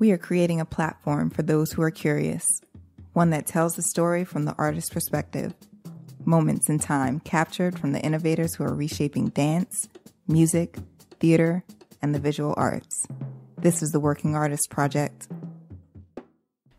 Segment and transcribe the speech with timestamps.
[0.00, 2.46] We are creating a platform for those who are curious,
[3.14, 5.54] one that tells the story from the artist's perspective.
[6.24, 9.88] Moments in time captured from the innovators who are reshaping dance,
[10.28, 10.78] music,
[11.18, 11.64] theater,
[12.00, 13.08] and the visual arts.
[13.56, 15.26] This is the Working Artist Project.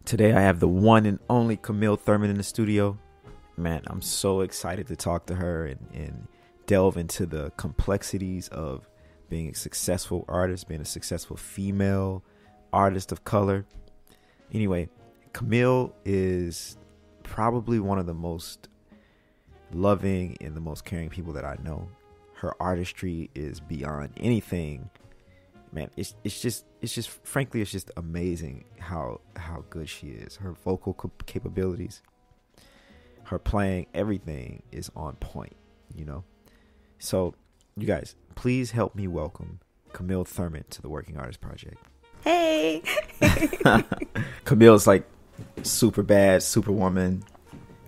[0.05, 2.97] Today I have the one and only Camille Thurman in the studio.
[3.57, 6.27] Man, I'm so excited to talk to her and, and
[6.67, 8.87] delve into the complexities of
[9.27, 12.23] being a successful artist, being a successful female
[12.73, 13.65] artist of color.
[14.53, 14.89] Anyway,
[15.33, 16.77] Camille is
[17.23, 18.67] probably one of the most
[19.71, 21.87] loving and the most caring people that I know.
[22.33, 24.89] Her artistry is beyond anything.
[25.71, 30.37] Man, it's it's just it's just frankly it's just amazing how how good she is.
[30.37, 30.93] Her vocal
[31.25, 32.01] capabilities,
[33.25, 35.55] her playing, everything is on point,
[35.95, 36.23] you know.
[36.97, 37.35] So,
[37.77, 39.59] you guys, please help me welcome
[39.93, 41.77] Camille Thurman to the Working Artist Project.
[42.23, 42.83] Hey.
[44.45, 45.03] Camille's like
[45.63, 47.23] super bad, superwoman,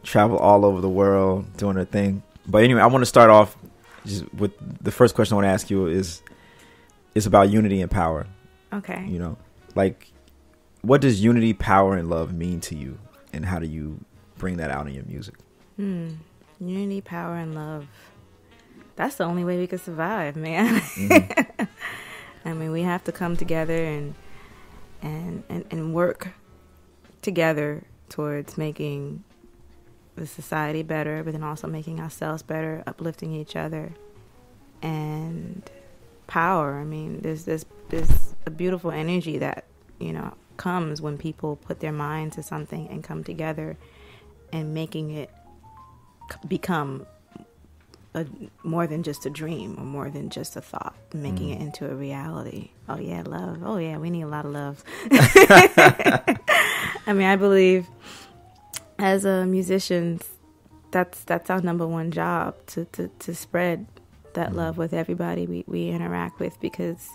[0.04, 2.24] travel all over the world doing her thing.
[2.48, 3.56] But anyway, I want to start off
[4.06, 4.52] just with
[4.84, 6.22] the first question I want to ask you is
[7.14, 8.26] is about unity and power.
[8.74, 9.06] Okay.
[9.08, 9.38] You know,
[9.76, 10.12] like
[10.82, 12.98] what does unity, power, and love mean to you,
[13.34, 14.04] and how do you
[14.38, 15.36] bring that out in your music?
[15.76, 16.09] Hmm.
[16.59, 17.88] Unity, power, and love.
[18.96, 20.80] That's the only way we could survive, man.
[20.80, 21.64] Mm-hmm.
[22.45, 24.16] I mean, we have to come together and
[25.02, 26.30] and, and, and work
[27.22, 29.23] together towards making
[30.16, 33.94] the society better, but then also making ourselves better, uplifting each other,
[34.81, 35.69] and
[36.28, 36.80] power.
[36.80, 39.66] I mean, there's this there's a beautiful energy that
[40.00, 43.78] you know comes when people put their mind to something and come together
[44.53, 45.31] and making it
[46.47, 47.06] become
[48.14, 48.26] a,
[48.64, 51.56] more than just a dream or more than just a thought, making mm.
[51.56, 52.72] it into a reality.
[52.90, 53.62] Oh yeah, love.
[53.64, 54.84] Oh yeah, we need a lot of love.
[55.12, 57.88] I mean, I believe
[59.00, 60.23] as a musicians,
[60.92, 63.88] that's that's our number one job to to, to spread
[64.34, 64.56] that mm.
[64.56, 67.09] love with everybody we, we interact with because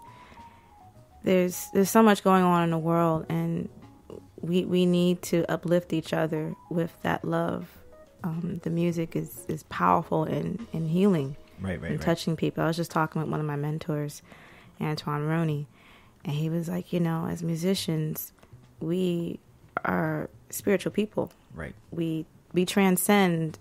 [1.24, 3.68] there's there's so much going on in the world and
[4.40, 7.68] we we need to uplift each other with that love
[8.24, 12.04] um, the music is, is powerful and, and healing right, right, and right.
[12.04, 12.64] touching people.
[12.64, 14.22] I was just talking with one of my mentors,
[14.80, 15.66] Antoine Roney,
[16.24, 18.32] and he was like, you know, as musicians,
[18.80, 19.38] we
[19.84, 21.32] are spiritual people.
[21.54, 21.74] Right.
[21.90, 23.58] We we transcend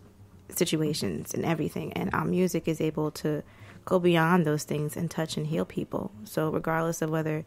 [0.49, 3.43] situations and everything, and our music is able to
[3.85, 6.11] go beyond those things and touch and heal people.
[6.23, 7.45] So regardless of whether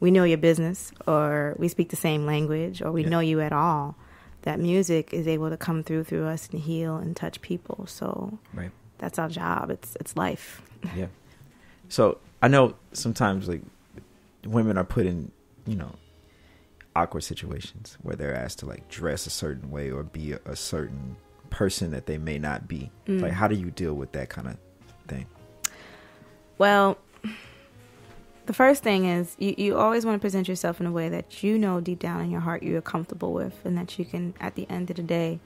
[0.00, 3.10] we know your business or we speak the same language or we yeah.
[3.10, 3.96] know you at all,
[4.44, 7.86] that music is able to come through through us and heal and touch people.
[7.86, 8.70] So right.
[8.98, 9.70] that's our job.
[9.70, 10.62] It's it's life.
[10.94, 11.06] Yeah.
[11.88, 13.62] So I know sometimes like
[14.44, 15.30] women are put in,
[15.66, 15.92] you know,
[16.94, 20.56] awkward situations where they're asked to like dress a certain way or be a, a
[20.56, 21.16] certain
[21.48, 22.90] person that they may not be.
[23.06, 23.22] Mm.
[23.22, 24.58] Like how do you deal with that kind of
[25.08, 25.24] thing?
[26.58, 26.98] Well,
[28.46, 31.42] the first thing is you, you always want to present yourself in a way that
[31.42, 34.54] you know deep down in your heart you're comfortable with and that you can at
[34.54, 35.38] the end of the day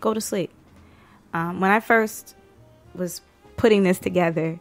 [0.00, 0.50] go to sleep.
[1.32, 2.34] Um, when i first
[2.94, 3.20] was
[3.56, 4.58] putting this together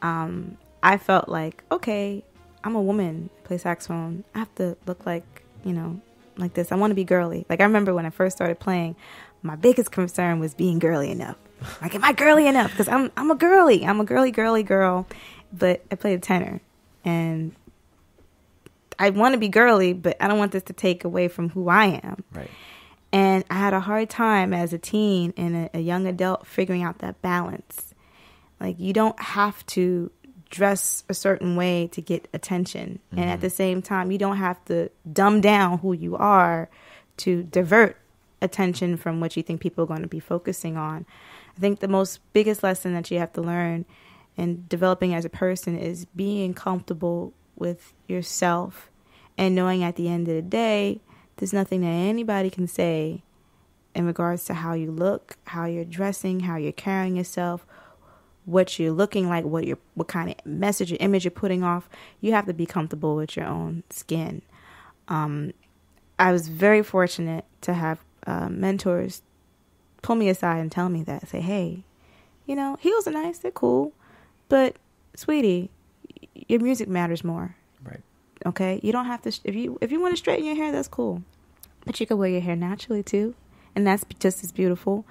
[0.00, 2.24] um, i felt like okay
[2.64, 4.24] i'm a woman play saxophone.
[4.34, 6.00] I have to look like you know
[6.38, 6.70] like this.
[6.70, 7.46] I want to be girly.
[7.48, 8.96] Like i remember when i first started playing
[9.42, 11.36] my biggest concern was being girly enough.
[11.82, 12.70] Like am i girly enough?
[12.70, 13.84] Because i'm i'm a girly.
[13.84, 15.06] I'm a girly girly girl.
[15.52, 16.60] But i played tenor
[17.06, 17.54] and
[18.98, 21.68] I want to be girly, but I don't want this to take away from who
[21.68, 22.24] I am.
[22.32, 22.50] Right.
[23.12, 26.82] And I had a hard time as a teen and a, a young adult figuring
[26.82, 27.94] out that balance.
[28.60, 30.10] Like you don't have to
[30.50, 33.18] dress a certain way to get attention, mm-hmm.
[33.18, 33.42] and at mm-hmm.
[33.42, 36.68] the same time, you don't have to dumb down who you are
[37.18, 37.96] to divert
[38.42, 41.06] attention from what you think people are going to be focusing on.
[41.56, 43.86] I think the most biggest lesson that you have to learn
[44.36, 48.90] and developing as a person is being comfortable with yourself
[49.38, 51.00] and knowing at the end of the day
[51.36, 53.22] there's nothing that anybody can say
[53.94, 57.66] in regards to how you look, how you're dressing, how you're carrying yourself,
[58.44, 61.88] what you're looking like, what you're what kind of message or image you're putting off.
[62.20, 64.42] You have to be comfortable with your own skin.
[65.08, 65.52] Um,
[66.18, 69.22] I was very fortunate to have uh, mentors
[70.02, 71.84] pull me aside and tell me that, say, "Hey,
[72.46, 73.92] you know, heels are nice, they're cool,
[74.48, 74.76] but,
[75.14, 75.70] sweetie,
[76.48, 77.56] your music matters more.
[77.84, 78.00] Right.
[78.44, 78.80] Okay.
[78.82, 79.40] You don't have to.
[79.44, 81.22] If you if you want to straighten your hair, that's cool.
[81.84, 83.34] But you can wear your hair naturally too,
[83.74, 85.04] and that's just as beautiful.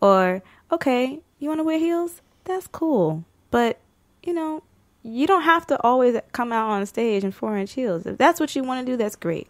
[0.00, 2.22] Or okay, you want to wear heels?
[2.44, 3.24] That's cool.
[3.50, 3.78] But
[4.22, 4.62] you know,
[5.02, 8.06] you don't have to always come out on stage in four inch heels.
[8.06, 9.48] If that's what you want to do, that's great.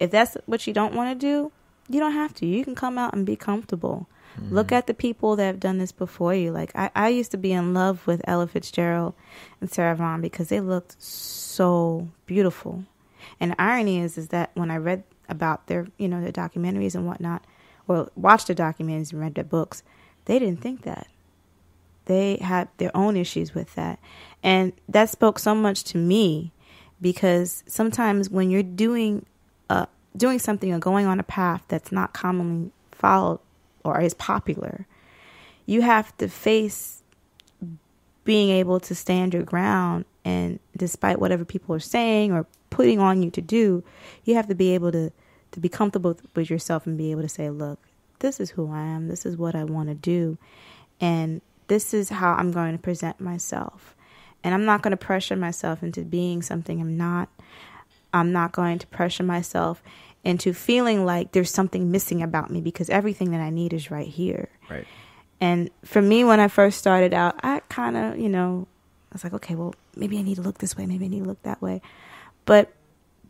[0.00, 1.52] If that's what you don't want to do,
[1.88, 2.46] you don't have to.
[2.46, 4.08] You can come out and be comfortable.
[4.36, 4.54] Mm-hmm.
[4.54, 6.52] Look at the people that have done this before you.
[6.52, 9.14] Like I, I used to be in love with Ella Fitzgerald
[9.60, 12.84] and Sarah Vaughan because they looked so beautiful.
[13.40, 16.94] And the irony is, is that when I read about their, you know, their documentaries
[16.94, 17.44] and whatnot,
[17.88, 19.82] or watched the documentaries and read their books,
[20.26, 21.08] they didn't think that.
[22.06, 23.98] They had their own issues with that.
[24.42, 26.52] And that spoke so much to me
[27.00, 29.26] because sometimes when you're doing
[29.68, 29.86] uh,
[30.16, 33.40] doing something or going on a path that's not commonly followed
[33.86, 34.86] or is popular,
[35.64, 37.02] you have to face
[38.24, 43.22] being able to stand your ground and despite whatever people are saying or putting on
[43.22, 43.84] you to do,
[44.24, 45.12] you have to be able to
[45.52, 47.78] to be comfortable with yourself and be able to say, look,
[48.18, 49.08] this is who I am.
[49.08, 50.36] This is what I want to do.
[51.00, 53.94] And this is how I'm going to present myself.
[54.44, 57.28] And I'm not going to pressure myself into being something I'm not.
[58.12, 59.82] I'm not going to pressure myself
[60.26, 64.08] into feeling like there's something missing about me because everything that I need is right
[64.08, 64.48] here.
[64.68, 64.86] Right.
[65.40, 68.66] And for me, when I first started out, I kind of, you know,
[69.12, 71.22] I was like, okay, well, maybe I need to look this way, maybe I need
[71.22, 71.80] to look that way.
[72.44, 72.72] But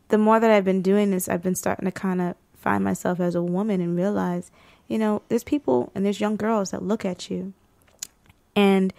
[0.09, 3.19] the more that I've been doing this, I've been starting to kind of find myself
[3.19, 4.51] as a woman and realize,
[4.87, 7.53] you know, there's people and there's young girls that look at you
[8.57, 8.91] and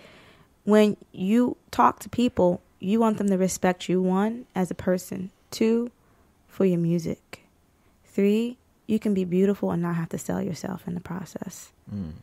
[0.63, 5.31] when you talk to people, you want them to respect you, one, as a person,
[5.51, 5.91] two,
[6.47, 7.43] for your music,
[8.19, 11.71] three, you can be beautiful and not have to sell yourself in the process.
[11.95, 12.15] Mm.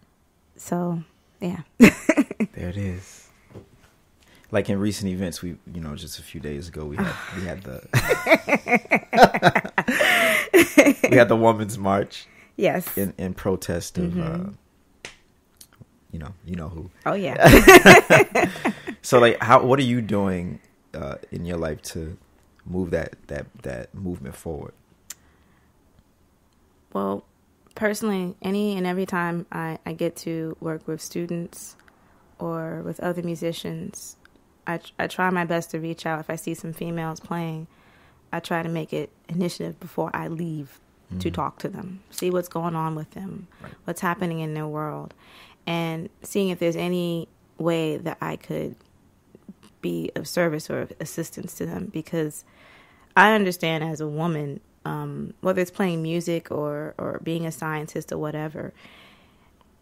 [0.58, 1.02] So,
[1.40, 1.62] yeah.
[1.78, 3.30] there it is.
[4.52, 7.46] Like in recent events, we you know just a few days ago we had we
[7.46, 7.82] had the
[11.10, 12.28] we had the women's march.
[12.58, 12.86] Yes.
[12.98, 14.50] In in protest of mm-hmm.
[14.50, 14.52] uh,
[16.12, 16.92] you know, you know who.
[17.06, 17.40] Oh yeah.
[19.02, 19.64] so like, how?
[19.64, 20.60] What are you doing
[20.94, 22.18] uh, in your life to
[22.66, 24.74] move that that that movement forward?
[26.96, 27.26] Well,
[27.76, 31.76] personally, any and every time I, I get to work with students
[32.40, 34.16] or with other musicians,
[34.66, 36.22] I I try my best to reach out.
[36.22, 37.68] If I see some females playing,
[38.32, 41.20] I try to make it initiative before I leave mm-hmm.
[41.20, 43.74] to talk to them, see what's going on with them, right.
[43.84, 45.14] what's happening in their world,
[45.68, 47.28] and seeing if there's any
[47.58, 48.78] way that I could
[49.82, 52.46] be of service or of assistance to them because
[53.18, 58.12] I understand as a woman, um, whether it's playing music or, or being a scientist
[58.12, 58.74] or whatever,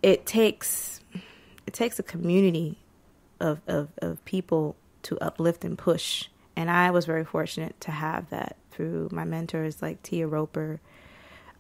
[0.02, 1.02] it takes
[1.66, 2.78] it takes a community
[3.40, 6.28] of, of, of people to uplift and push.
[6.56, 10.80] And I was very fortunate to have that through my mentors like Tia Roper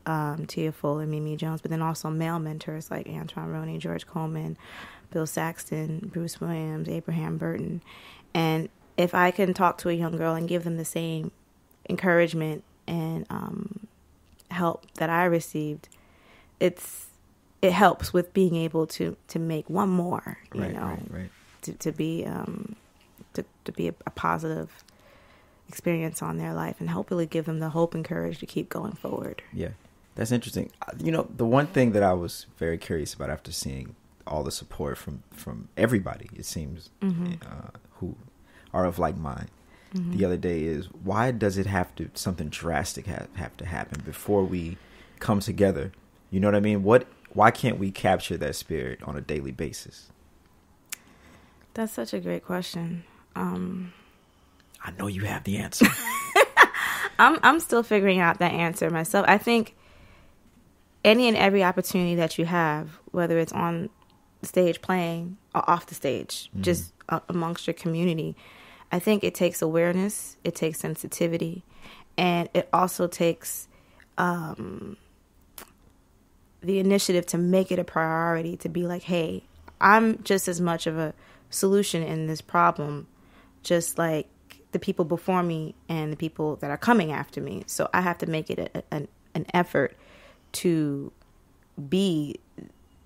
[0.06, 4.06] um, Tia Fuller and Mimi Jones, but then also male mentors like Antoine Roney, George
[4.06, 4.57] Coleman,
[5.12, 7.81] Bill Saxton, Bruce Williams, Abraham Burton.
[8.34, 11.31] And if I can talk to a young girl and give them the same
[11.90, 13.88] encouragement and um,
[14.51, 15.89] help that I received,
[16.59, 17.07] it's
[17.62, 21.30] it helps with being able to to make one more, you right, know, right, right.
[21.63, 22.75] To, to be um,
[23.33, 24.83] to to be a, a positive
[25.69, 28.94] experience on their life and hopefully give them the hope and courage to keep going
[28.94, 29.41] forward.
[29.51, 29.69] Yeah.
[30.15, 30.71] That's interesting.
[30.81, 33.95] Uh, you know, the one thing that I was very curious about after seeing
[34.27, 37.33] all the support from from everybody, it seems, mm-hmm.
[37.41, 38.15] uh, who
[38.74, 39.50] are of like mind.
[39.95, 40.18] Mm-hmm.
[40.18, 44.01] The other day is why does it have to something drastic have, have to happen
[44.06, 44.78] before we
[45.19, 45.92] come together?
[46.31, 46.83] You know what I mean?
[46.83, 47.07] What?
[47.33, 50.12] Why can't we capture that spirit on a daily basis?
[51.73, 53.04] That's such a great question.
[53.35, 53.94] Um,
[54.83, 55.88] I know you have the answer.
[57.19, 59.26] I'm I'm still figuring out that answer myself.
[59.28, 59.76] I think
[61.04, 63.90] any and every opportunity that you have, whether it's on
[64.42, 66.62] stage playing or off the stage, mm-hmm.
[66.62, 68.35] just uh, amongst your community,
[68.94, 71.64] I think it takes awareness, it takes sensitivity,
[72.16, 73.68] and it also takes
[74.19, 74.97] um,
[76.62, 79.45] the initiative to make it a priority to be like, hey,
[79.81, 81.16] I'm just as much of a
[81.50, 83.07] solution in this problem,
[83.64, 84.28] just like
[84.73, 87.64] the people before me and the people that are coming after me.
[87.66, 89.97] So I have to make it a, a, an effort
[90.52, 91.12] to
[91.90, 92.40] be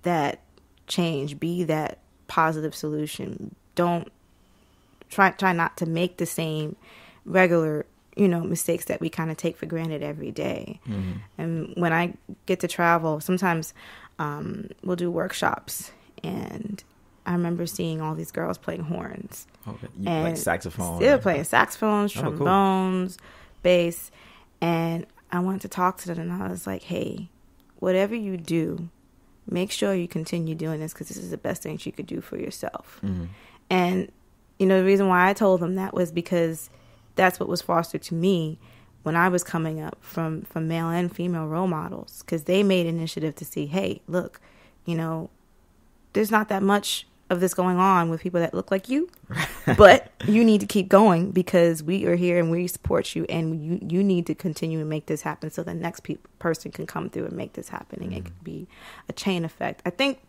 [0.02, 0.42] that
[0.86, 3.54] change, be that positive solution.
[3.74, 4.12] Don't
[5.08, 6.76] try try not to make the same
[7.24, 7.86] regular
[8.16, 10.80] you know mistakes that we kind of take for granted every day.
[10.88, 11.12] Mm-hmm.
[11.38, 12.14] And when I
[12.46, 13.74] get to travel, sometimes
[14.18, 16.82] um, we'll do workshops, and
[17.24, 19.86] I remember seeing all these girls playing horns, okay.
[19.98, 21.00] you, and like saxophone.
[21.00, 23.26] They were playing saxophones, oh, trombones, cool.
[23.62, 24.10] bass,
[24.60, 27.28] and I wanted to talk to them, and I was like, "Hey,
[27.78, 28.88] whatever you do,
[29.46, 32.20] make sure you continue doing this because this is the best thing you could do
[32.20, 33.00] for yourself.
[33.02, 33.24] Mm-hmm.
[33.70, 34.12] And,
[34.58, 36.70] you know, the reason why I told them that was because
[37.14, 38.58] that's what was fostered to me
[39.02, 42.86] when I was coming up from from male and female role models because they made
[42.86, 44.40] initiative to see, hey, look,
[44.84, 45.30] you know,
[46.12, 49.08] there's not that much of this going on with people that look like you,
[49.76, 53.62] but you need to keep going because we are here and we support you, and
[53.64, 56.86] you you need to continue and make this happen so the next pe- person can
[56.86, 58.18] come through and make this happen, and mm-hmm.
[58.18, 58.66] it can be
[59.08, 59.82] a chain effect.
[59.84, 60.20] I think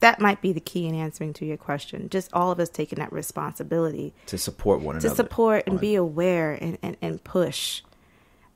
[0.00, 2.08] that might be the key in answering to your question.
[2.08, 5.94] Just all of us taking that responsibility to support one another, to support and be
[5.94, 7.82] aware and, and, and push.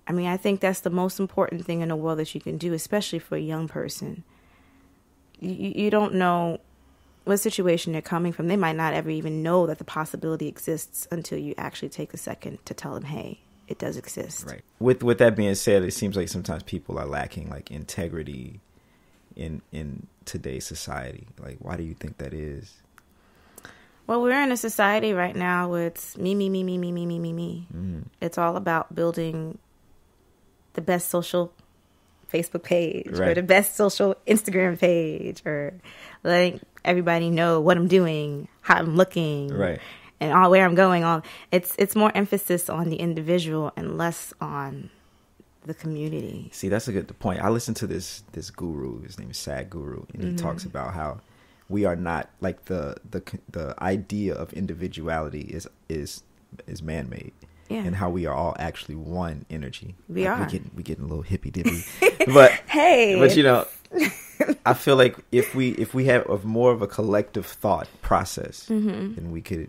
[0.06, 2.58] I mean, I think that's the most important thing in the world that you can
[2.58, 4.24] do, especially for a young person.
[5.38, 6.60] You, you don't know
[7.24, 8.48] what situation they're coming from.
[8.48, 12.16] They might not ever even know that the possibility exists until you actually take a
[12.16, 14.46] second to tell them, hey, it does exist.
[14.46, 14.62] Right.
[14.80, 18.60] With with that being said, it seems like sometimes people are lacking like integrity
[19.36, 21.26] in in today's society?
[21.38, 22.82] Like, why do you think that is?
[24.06, 27.06] Well, we're in a society right now where it's me, me, me, me, me, me,
[27.06, 27.66] me, me, me.
[27.74, 28.04] Mm.
[28.20, 29.58] It's all about building
[30.74, 31.52] the best social
[32.32, 33.30] Facebook page right.
[33.30, 35.74] or the best social Instagram page or
[36.24, 39.80] letting everybody know what I'm doing, how I'm looking, right,
[40.20, 41.04] and all where I'm going.
[41.04, 44.90] All it's it's more emphasis on the individual and less on
[45.68, 46.48] the community.
[46.52, 47.40] See, that's a good point.
[47.40, 49.02] I listened to this this guru.
[49.02, 50.36] His name is Sadhguru, and he mm-hmm.
[50.36, 51.20] talks about how
[51.68, 56.24] we are not like the the the idea of individuality is is
[56.66, 57.32] is man made.
[57.68, 57.84] Yeah.
[57.84, 59.94] And how we are all actually one energy.
[60.08, 60.44] We like are.
[60.44, 61.84] We getting we getting a little hippy dippy,
[62.32, 63.66] but hey, but you know,
[64.64, 68.66] I feel like if we if we have a more of a collective thought process,
[68.70, 69.16] mm-hmm.
[69.16, 69.68] then we could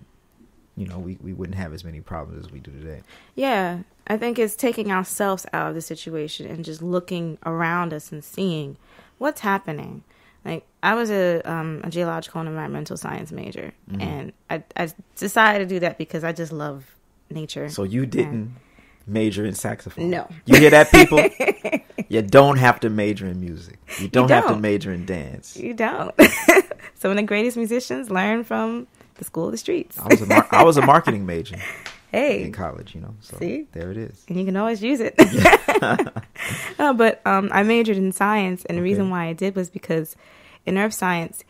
[0.79, 3.01] you know, we, we wouldn't have as many problems as we do today.
[3.35, 3.79] Yeah.
[4.07, 8.23] I think it's taking ourselves out of the situation and just looking around us and
[8.23, 8.77] seeing
[9.17, 10.03] what's happening.
[10.45, 14.01] Like I was a um, a geological and environmental science major, mm-hmm.
[14.01, 16.95] and I I decided to do that because I just love
[17.29, 17.67] nature.
[17.67, 18.55] So you didn't
[19.05, 20.09] major in saxophone?
[20.09, 20.29] No.
[20.45, 21.19] You hear that, people?
[22.07, 23.79] you don't have to major in music.
[23.99, 24.29] You don't, you don't.
[24.29, 25.57] have to major in dance.
[25.57, 26.15] You don't.
[26.95, 28.87] Some of the greatest musicians learn from
[29.19, 29.99] the school of the streets.
[29.99, 31.57] I was a mar- I was a marketing major.
[32.11, 33.13] Hey, in college, you know.
[33.21, 35.15] So See, there it is, and you can always use it.
[36.79, 38.89] no, but um, I majored in science, and the okay.
[38.89, 40.15] reason why I did was because
[40.65, 41.43] in earth science,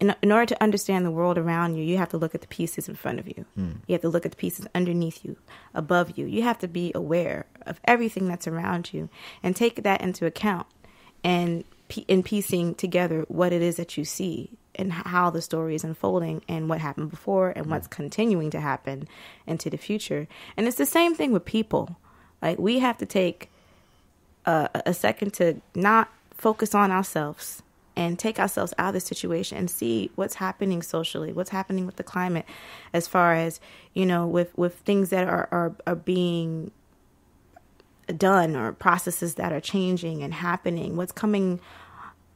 [0.00, 2.46] in, in order to understand the world around you, you have to look at the
[2.46, 3.44] pieces in front of you.
[3.58, 3.76] Mm.
[3.86, 5.36] You have to look at the pieces underneath you,
[5.74, 6.24] above you.
[6.24, 9.10] You have to be aware of everything that's around you
[9.42, 10.66] and take that into account.
[11.22, 11.64] And
[12.08, 16.42] in piecing together what it is that you see and how the story is unfolding
[16.48, 17.92] and what happened before and what's mm.
[17.92, 19.06] continuing to happen
[19.46, 20.26] into the future.
[20.56, 21.96] And it's the same thing with people.
[22.40, 23.50] Like we have to take
[24.46, 27.62] a, a second to not focus on ourselves
[27.94, 31.96] and take ourselves out of the situation and see what's happening socially, what's happening with
[31.96, 32.46] the climate,
[32.92, 33.60] as far as
[33.92, 36.70] you know, with with things that are are, are being
[38.16, 41.60] done or processes that are changing and happening, what's coming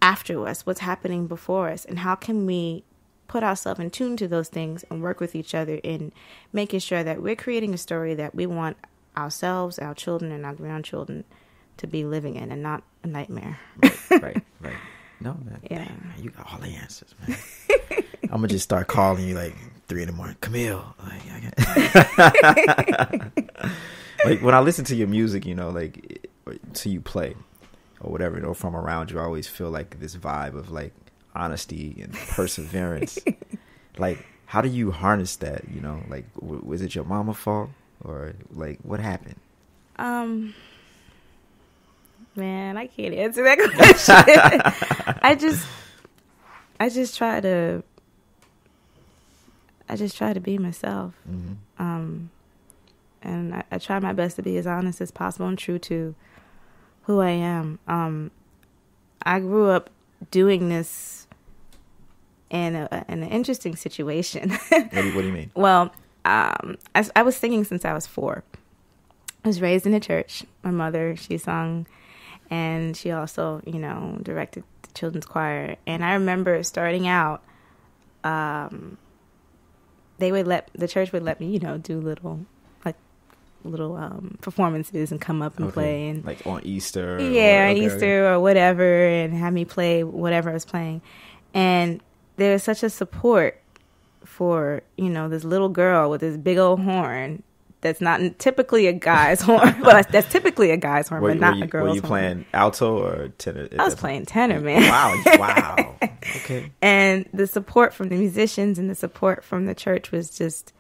[0.07, 2.85] after us, what's happening before us, and how can we
[3.27, 6.13] put ourselves in tune to those things and work with each other in
[6.53, 8.77] making sure that we're creating a story that we want
[9.17, 11.25] ourselves, our children, and our grandchildren
[11.79, 13.59] to be living in and not a nightmare.
[13.83, 14.77] right, right, right.
[15.19, 15.59] No, man.
[15.69, 15.79] Yeah.
[15.79, 17.37] Dang, man, you got all the answers, man.
[18.23, 19.57] I'm gonna just start calling you like
[19.89, 20.95] three in the morning, Camille.
[21.03, 21.23] Like,
[24.25, 26.29] like when I listen to your music, you know, like
[26.75, 27.35] to you play,
[28.01, 30.93] or whatever, know, from around you, I always feel like this vibe of like
[31.35, 33.19] honesty and perseverance.
[33.99, 35.69] like, how do you harness that?
[35.73, 37.71] You know, like, w- was it your mama fault
[38.03, 39.41] or like what happened?
[39.97, 40.55] Um,
[42.35, 45.19] man, I can't answer that question.
[45.23, 45.67] I just,
[46.79, 47.83] I just try to,
[49.89, 51.15] I just try to be myself.
[51.29, 51.83] Mm-hmm.
[51.83, 52.31] Um,
[53.23, 56.15] and I, I try my best to be as honest as possible and true to
[57.07, 57.79] who I am.
[57.87, 58.31] Um,
[59.23, 59.91] I grew up
[60.31, 61.27] doing this
[62.51, 64.51] in a, in an interesting situation.
[64.69, 65.51] what, do you, what, do you, mean?
[65.55, 65.93] Well,
[66.25, 68.43] um, I, I, was singing since I was four.
[69.45, 70.45] I was raised in a church.
[70.65, 71.87] My mother, she sung,
[72.51, 75.77] and she also, you know, directed the children's choir.
[75.87, 77.43] And I remember starting out.
[78.25, 78.99] Um,
[80.19, 82.47] they would let the church would let me, you know, do little
[83.67, 85.75] little um, performances and come up and okay.
[85.75, 87.21] play and like on Easter.
[87.21, 91.03] Yeah, on Easter or whatever, and have me play whatever I was playing.
[91.55, 92.01] And
[92.37, 93.61] there was such a support
[94.25, 97.43] for you know this little girl with this big old horn
[97.81, 99.81] that's not typically a guy's horn.
[99.81, 101.89] well, that's typically a guy's horn, were, but not you, a girl's.
[101.89, 103.69] Were you playing alto or tenor?
[103.79, 104.83] I was playing tenor, man.
[104.83, 105.23] Wow!
[105.39, 105.97] Wow!
[106.37, 106.73] okay.
[106.83, 110.73] And the support from the musicians and the support from the church was just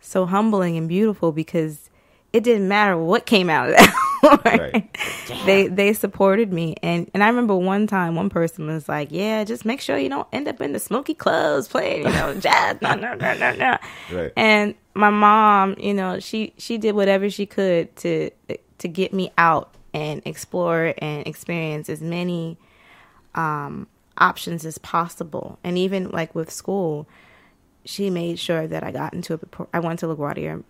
[0.00, 1.89] so humbling and beautiful because
[2.32, 4.98] it didn't matter what came out of that Right.
[5.46, 9.44] they they supported me, and and I remember one time one person was like, "Yeah,
[9.44, 12.76] just make sure you don't end up in the smoky clubs playing, you know, jazz."
[12.82, 13.78] No, no, no, no, no.
[14.12, 14.32] Right.
[14.36, 18.30] And my mom, you know, she she did whatever she could to
[18.78, 22.58] to get me out and explore and experience as many
[23.34, 23.86] um,
[24.18, 25.58] options as possible.
[25.64, 27.08] And even like with school,
[27.86, 29.66] she made sure that I got into a.
[29.72, 30.62] I went to LaGuardia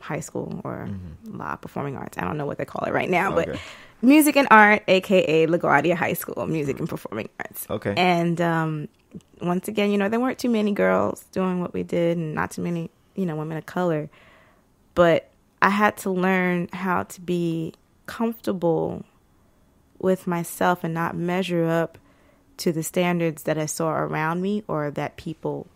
[0.00, 1.38] High School or mm-hmm.
[1.38, 2.18] La Performing Arts.
[2.18, 3.52] I don't know what they call it right now, okay.
[3.52, 3.60] but
[4.02, 7.66] music and art, aka LaGuardia High School, music and performing arts.
[7.68, 7.94] Okay.
[7.96, 8.88] And um,
[9.40, 12.50] once again, you know, there weren't too many girls doing what we did, and not
[12.50, 14.08] too many, you know, women of color.
[14.94, 17.74] But I had to learn how to be
[18.06, 19.04] comfortable
[19.98, 21.98] with myself and not measure up
[22.58, 25.66] to the standards that I saw around me or that people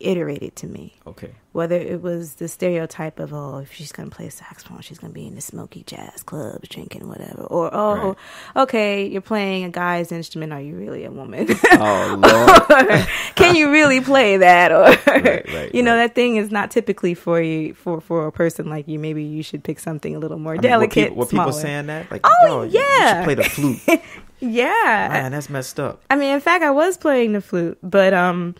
[0.00, 0.94] iterated to me.
[1.06, 1.32] Okay.
[1.52, 5.26] Whether it was the stereotype of oh, if she's gonna play saxophone, she's gonna be
[5.26, 8.16] in the smoky jazz clubs, drinking whatever, or oh, right.
[8.56, 10.52] okay, you're playing a guy's instrument.
[10.52, 11.48] Are you really a woman?
[11.72, 13.08] Oh Lord.
[13.34, 14.72] can you really play that?
[14.72, 18.32] Or right, right, you know that thing is not typically for you for for a
[18.32, 18.98] person like you.
[18.98, 21.14] Maybe you should pick something a little more I mean, delicate.
[21.14, 22.10] What, people, people saying that?
[22.10, 24.02] Like, oh yeah, you, you play the flute.
[24.40, 26.02] yeah, man, that's messed up.
[26.08, 28.54] I mean, in fact, I was playing the flute, but um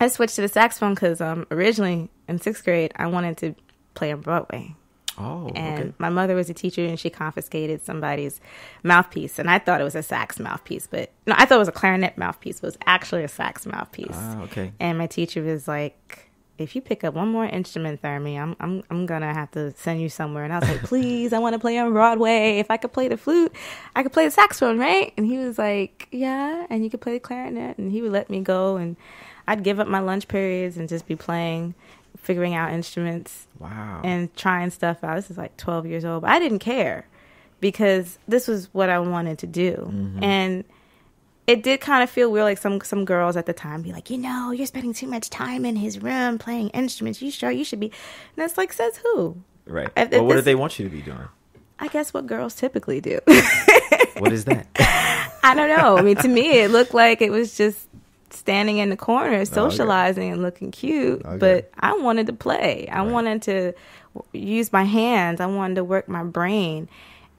[0.00, 3.54] I switched to the saxophone because um, originally in sixth grade I wanted to
[3.94, 4.74] play on Broadway.
[5.18, 5.92] Oh, and okay.
[5.98, 8.40] my mother was a teacher, and she confiscated somebody's
[8.82, 11.68] mouthpiece, and I thought it was a sax mouthpiece, but no, I thought it was
[11.68, 14.08] a clarinet mouthpiece, but it was actually a sax mouthpiece.
[14.12, 14.72] Ah, okay.
[14.78, 18.82] And my teacher was like, "If you pick up one more instrument, Thermi, I'm I'm
[18.90, 21.58] I'm gonna have to send you somewhere." And I was like, "Please, I want to
[21.58, 22.58] play on Broadway.
[22.58, 23.52] If I could play the flute,
[23.94, 27.14] I could play the saxophone, right?" And he was like, "Yeah, and you could play
[27.14, 28.96] the clarinet," and he would let me go and
[29.48, 31.74] I'd give up my lunch periods and just be playing,
[32.16, 33.46] figuring out instruments.
[33.58, 34.00] Wow.
[34.04, 35.16] And trying stuff out.
[35.16, 37.06] This is like 12 years old, but I didn't care
[37.60, 39.72] because this was what I wanted to do.
[39.72, 40.22] Mm-hmm.
[40.22, 40.64] And
[41.46, 44.10] it did kind of feel weird like some some girls at the time be like,
[44.10, 47.22] "You know, you're spending too much time in his room playing instruments.
[47.22, 47.92] You sure you should be?"
[48.36, 49.36] And it's like, says who?
[49.64, 49.88] Right.
[49.96, 51.28] If, well, what do they want you to be doing?
[51.78, 53.20] I guess what girls typically do.
[54.18, 54.66] what is that?
[55.44, 55.96] I don't know.
[55.96, 57.86] I mean, to me, it looked like it was just
[58.36, 60.32] standing in the corner socializing okay.
[60.32, 61.36] and looking cute okay.
[61.38, 63.10] but i wanted to play i right.
[63.10, 63.72] wanted to
[64.32, 66.88] use my hands i wanted to work my brain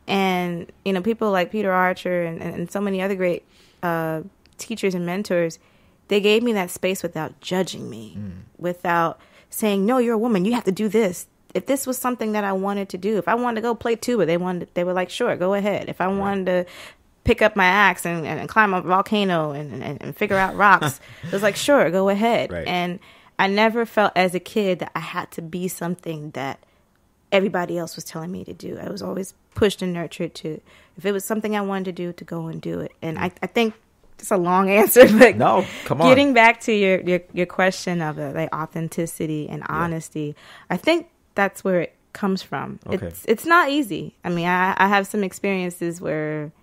[0.08, 3.44] and you know people like peter archer and, and so many other great
[3.84, 4.22] uh,
[4.58, 5.60] teachers and mentors
[6.08, 8.32] they gave me that space without judging me mm.
[8.58, 12.34] without saying no you're a woman you have to do this if this was something
[12.34, 14.84] that I wanted to do, if I wanted to go play tuba, they wanted they
[14.84, 15.90] were like, sure, go ahead.
[15.90, 16.66] If I wanted to
[17.28, 21.00] pick up my axe and, and climb a volcano and, and, and figure out rocks.
[21.24, 22.52] it was like, sure, go ahead.
[22.52, 22.66] Right.
[22.66, 23.00] And
[23.38, 26.60] I never felt as a kid that I had to be something that
[27.32, 28.80] everybody else was telling me to do.
[28.82, 30.62] I was always pushed and nurtured to,
[30.98, 32.94] if it was something I wanted to do, to go and do it.
[33.02, 33.74] And I, I think
[34.18, 36.08] it's a long answer, but no, come on.
[36.08, 40.34] Getting back to your your, your question of uh, like authenticity and honesty, yeah.
[40.70, 42.80] I think that's where it comes from.
[42.88, 43.06] Okay.
[43.08, 44.16] It's it's not easy.
[44.24, 46.54] I mean, I, I have some experiences where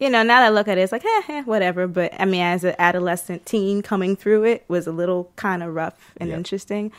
[0.00, 1.86] you know, now that I look at it, it's like, eh, eh, whatever.
[1.86, 5.74] But I mean, as an adolescent teen coming through it was a little kind of
[5.74, 6.38] rough and yep.
[6.38, 6.90] interesting.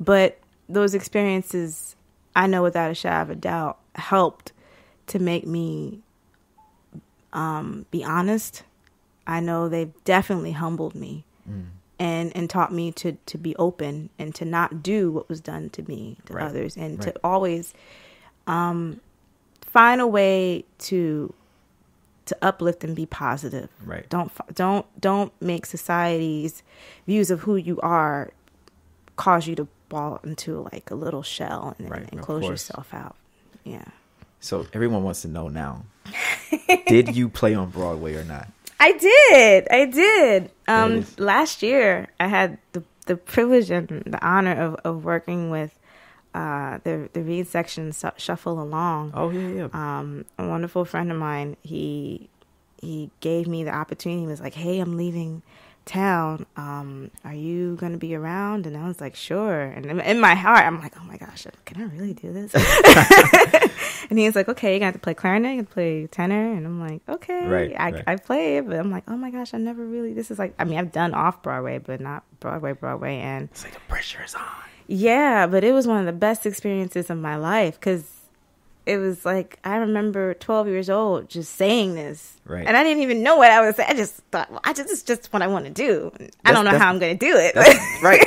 [0.00, 0.38] But
[0.68, 1.94] those experiences,
[2.34, 4.52] I know without a shadow of a doubt, helped
[5.08, 6.00] to make me
[7.32, 8.62] um, be honest.
[9.26, 11.24] I know they've definitely humbled me.
[11.48, 11.66] Mm.
[11.98, 15.70] And, and taught me to, to be open and to not do what was done
[15.70, 16.44] to me to right.
[16.44, 17.14] others and right.
[17.14, 17.72] to always
[18.46, 19.00] um,
[19.62, 21.32] find a way to
[22.26, 23.70] to uplift and be positive.
[23.84, 24.08] Right.
[24.08, 26.62] Don't don't don't make society's
[27.06, 28.30] views of who you are
[29.16, 33.16] cause you to fall into like a little shell and, right, and close yourself out.
[33.64, 33.84] Yeah.
[34.40, 35.84] So everyone wants to know now.
[36.86, 38.48] did you play on Broadway or not?
[38.78, 39.68] I did.
[39.70, 40.50] I did.
[40.68, 45.78] Um, last year I had the the privilege and the honor of, of working with
[46.36, 49.10] uh, the the reed section Shuffle Along.
[49.14, 49.68] Oh yeah, yeah.
[49.72, 51.56] Um, a wonderful friend of mine.
[51.62, 52.28] He
[52.78, 54.20] he gave me the opportunity.
[54.20, 55.40] He was like, "Hey, I'm leaving
[55.86, 56.44] town.
[56.58, 60.34] Um, are you going to be around?" And I was like, "Sure." And in my
[60.34, 62.54] heart, I'm like, "Oh my gosh, can I really do this?"
[64.10, 66.52] and he was like, "Okay, you got to play clarinet, you got to play tenor."
[66.52, 68.04] And I'm like, "Okay, right, I, right.
[68.06, 70.12] I play it," but I'm like, "Oh my gosh, I never really.
[70.12, 73.64] This is like, I mean, I've done off Broadway, but not Broadway, Broadway." And it's
[73.64, 74.42] like the pressure is on.
[74.88, 78.04] Yeah, but it was one of the best experiences of my life because
[78.86, 82.66] it was like I remember 12 years old just saying this, right?
[82.66, 83.90] And I didn't even know what I was saying.
[83.90, 86.12] I just thought, well, I just it's just what I want to do.
[86.44, 87.56] I don't know how I'm going to do it,
[88.02, 88.24] right?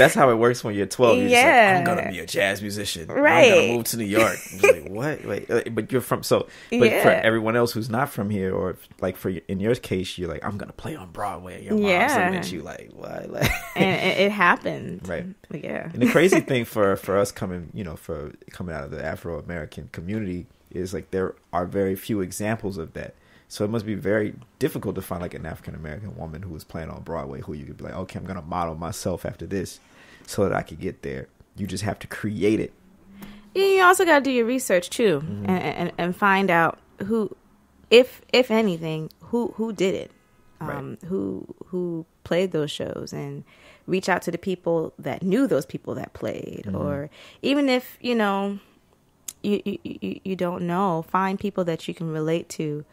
[0.00, 1.18] That's how it works when you're 12.
[1.18, 1.78] You're Yeah.
[1.78, 3.06] like, I'm gonna be a jazz musician.
[3.08, 3.52] Right.
[3.52, 4.36] I'm gonna move to New York.
[4.62, 5.24] Like, what?
[5.24, 6.46] Wait, but you're from so.
[6.70, 10.28] But for everyone else who's not from here, or like for in your case, you're
[10.28, 11.62] like, I'm gonna play on Broadway.
[11.62, 12.16] Your mom's Yeah.
[12.24, 13.30] looking at you like, what?
[13.30, 15.06] Like, and it, it happened.
[15.08, 15.26] Right.
[15.52, 15.90] Yeah.
[15.92, 19.04] And the crazy thing for for us coming, you know, for coming out of the
[19.04, 23.14] Afro American community is like there are very few examples of that.
[23.48, 26.62] So it must be very difficult to find like an African American woman who is
[26.62, 29.80] playing on Broadway who you could be like, okay, I'm gonna model myself after this,
[30.26, 31.28] so that I could get there.
[31.56, 32.72] You just have to create it.
[33.54, 35.46] You also got to do your research too, Mm-hmm.
[35.50, 37.34] and, and and find out who,
[37.90, 40.10] if if anything, who who did it,
[40.60, 43.42] um, who who played those shows, and
[43.86, 46.76] reach out to the people that knew those people that played, Mm-hmm.
[46.76, 47.10] or
[47.42, 48.60] even if you know,
[49.42, 52.84] you, you you you don't know, find people that you can relate to,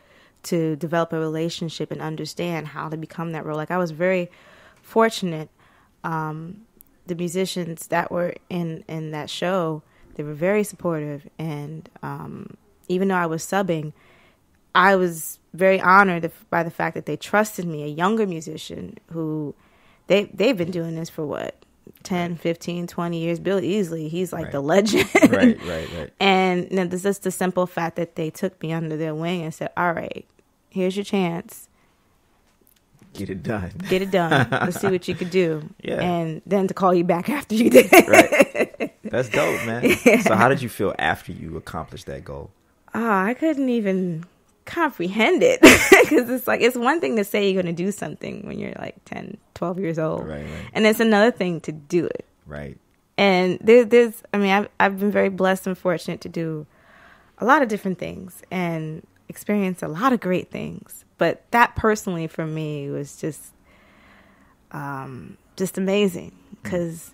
[0.44, 3.58] to develop a relationship and understand how to become that role.
[3.58, 4.32] Like I was very
[4.82, 5.50] fortunate
[6.04, 6.62] um,
[7.08, 9.82] the musicians that were in in that show
[10.15, 11.30] they were very supportive.
[11.38, 13.93] And um, even though i was subbing
[14.74, 19.54] i was very honored by the fact that they trusted me a younger musician who
[20.08, 21.56] they they've been doing this for what?
[22.04, 23.39] 10 15 20 years.
[23.39, 24.52] Bill Easley he's like Right.
[24.52, 25.10] the legend.
[25.15, 26.13] Right, right, right.
[26.20, 29.41] and you know, this is the simple fact that they took me under their wing
[29.43, 30.26] and said all right
[30.70, 31.67] here's your chance
[33.13, 33.72] Get it done.
[33.89, 36.02] get it done let's see what you could do Yeah.
[36.02, 38.93] and then to call you back after you did it Right.
[39.04, 39.98] That's dope, man.
[40.22, 42.52] So how did you feel after you accomplished that goal?
[42.93, 44.26] oh, I couldn't even
[44.65, 48.46] comprehend it because it's like it's one thing to say you're going to do something
[48.46, 50.70] when you're like 10, 12 years old, Right, right.
[50.74, 52.26] and it's another thing to do it.
[52.46, 52.78] Right.
[53.17, 56.65] And there, there's, I mean, I've I've been very blessed and fortunate to do
[57.39, 61.06] a lot of different things and experience a lot of great things.
[61.18, 63.42] But that personally for me was just,
[64.72, 67.12] um, just amazing because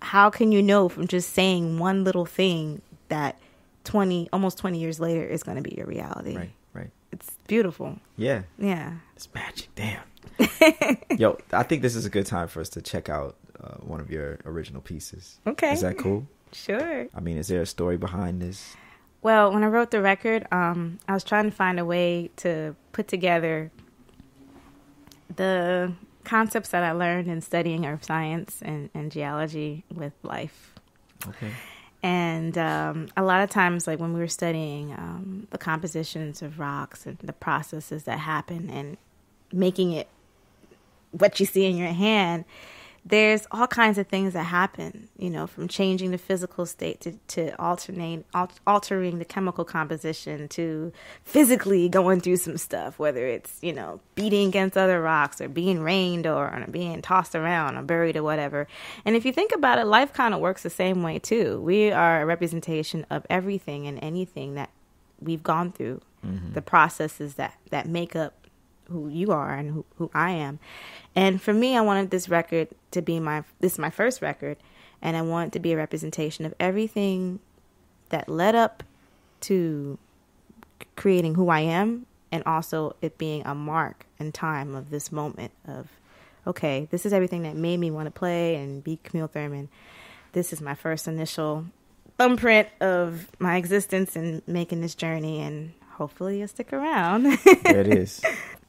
[0.00, 3.38] how can you know from just saying one little thing that
[3.84, 6.50] 20 almost 20 years later is going to be your reality Right.
[6.72, 6.90] Right.
[7.12, 8.42] it's beautiful Yeah.
[8.58, 9.68] yeah It's magic.
[9.74, 10.02] Damn.
[11.18, 14.00] Yo, I think this is a good time for us to check out uh, one
[14.00, 15.38] of your original pieces.
[15.46, 16.26] okay Is that cool?
[16.52, 18.76] sure I mean, is there a story behind this?
[19.24, 22.76] Well when i wrote the record um i was trying to find a way to
[22.92, 23.72] put together
[25.34, 30.74] the concepts that i learned in studying earth science and, and geology with life
[31.28, 31.50] Okay.
[32.02, 36.58] And um, a lot of times, like when we were studying um, the compositions of
[36.58, 38.98] rocks and the processes that happen and
[39.52, 40.08] making it
[41.12, 42.44] what you see in your hand,
[43.06, 47.12] there's all kinds of things that happen, you know, from changing the physical state to,
[47.28, 50.90] to alternate, al- altering the chemical composition to
[51.22, 55.80] physically going through some stuff, whether it's, you know, beating against other rocks or being
[55.80, 58.66] rained or, or being tossed around or buried or whatever.
[59.04, 61.60] And if you think about it, life kind of works the same way too.
[61.60, 64.70] We are a representation of everything and anything that
[65.20, 66.54] we've gone through, mm-hmm.
[66.54, 68.43] the processes that, that make up
[68.90, 70.58] who you are and who, who I am.
[71.14, 74.56] And for me, I wanted this record to be my this is my first record,
[75.00, 77.40] and I want it to be a representation of everything
[78.10, 78.82] that led up
[79.42, 79.98] to
[80.96, 85.52] creating who I am, and also it being a mark and time of this moment
[85.66, 85.88] of
[86.46, 89.68] okay, this is everything that made me want to play and be Camille Thurman.
[90.32, 91.66] This is my first initial
[92.18, 97.38] thumbprint of my existence and making this journey, and hopefully you'll stick around.
[97.62, 98.22] There it is.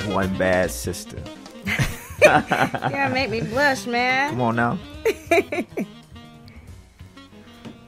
[0.00, 1.18] is one bad sister.
[2.22, 4.30] yeah, make me blush, man.
[4.30, 4.78] Come on now.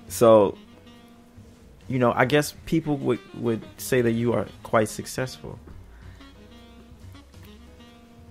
[0.09, 0.57] so,
[1.89, 5.59] you know, I guess people would would say that you are quite successful.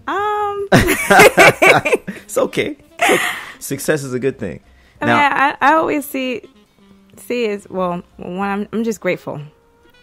[0.07, 2.03] Um, It's okay.
[2.07, 2.77] It's okay.
[3.59, 4.61] Success is a good thing.
[5.01, 6.41] I Now, mean, I, I always see
[7.17, 8.03] see as well.
[8.17, 9.41] One, I'm, I'm just grateful.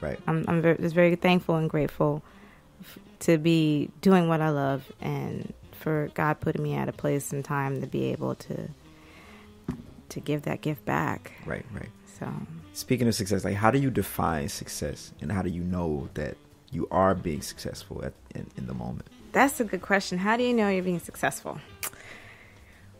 [0.00, 0.18] right.
[0.26, 2.22] I'm I'm very, just very thankful and grateful
[3.22, 7.44] to be doing what I love and for God putting me at a place and
[7.44, 8.68] time to be able to
[10.10, 11.32] to give that gift back.
[11.46, 11.88] Right, right.
[12.18, 12.30] So
[12.74, 16.36] Speaking of success, like how do you define success, and how do you know that
[16.70, 19.08] you are being successful at in, in the moment?
[19.32, 20.18] that's a good question.
[20.18, 21.58] How do you know you're being successful?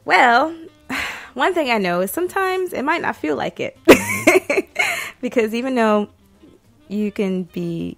[0.05, 0.55] Well,
[1.35, 3.79] one thing I know is sometimes it might not feel like it.
[3.87, 4.61] Mm-hmm.
[5.21, 6.09] because even though
[6.89, 7.97] you can be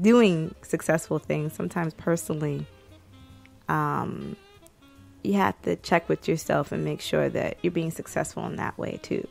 [0.00, 2.66] doing successful things, sometimes personally,
[3.68, 4.36] um,
[5.22, 8.76] you have to check with yourself and make sure that you're being successful in that
[8.78, 9.26] way too.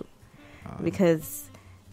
[0.84, 1.50] Because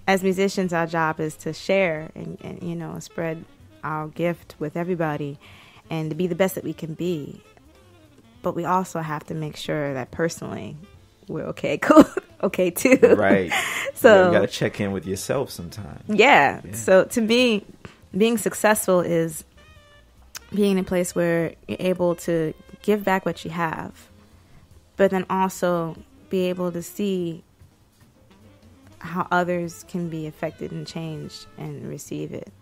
[0.07, 3.44] as musicians, our job is to share and, and you know spread
[3.83, 5.38] our gift with everybody,
[5.90, 7.42] and to be the best that we can be.
[8.42, 10.76] But we also have to make sure that personally
[11.28, 12.04] we're okay, cool,
[12.42, 12.98] okay too.
[13.18, 13.52] Right.
[13.94, 16.04] So Yeah, you got to check in with yourself sometimes.
[16.07, 16.61] yeah.
[16.64, 16.72] Yeah.
[16.72, 17.64] So to me,
[18.16, 19.44] being successful is
[20.55, 24.09] being in a place where you're able to give back what you have,
[24.97, 25.97] but then also
[26.31, 27.44] be able to see
[28.99, 32.53] how others can be affected and changed and receive it.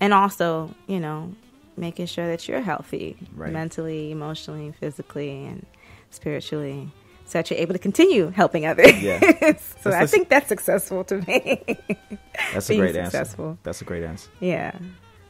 [0.00, 1.34] And also, you know,
[1.76, 3.52] making sure that you're healthy Right.
[3.52, 5.64] mentally, emotionally, physically, and
[6.10, 6.90] spiritually.
[7.28, 9.00] So that you're able to continue helping others.
[9.02, 9.20] Yeah.
[9.82, 11.62] so Let's I think that's successful to me.
[12.54, 13.48] That's a great successful.
[13.48, 13.58] answer.
[13.64, 14.30] That's a great answer.
[14.40, 14.72] yeah.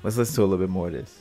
[0.05, 1.21] Let's listen to a little bit more of this.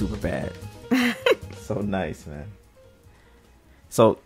[0.00, 0.52] Super bad.
[1.60, 2.46] so nice, man.
[3.90, 4.18] So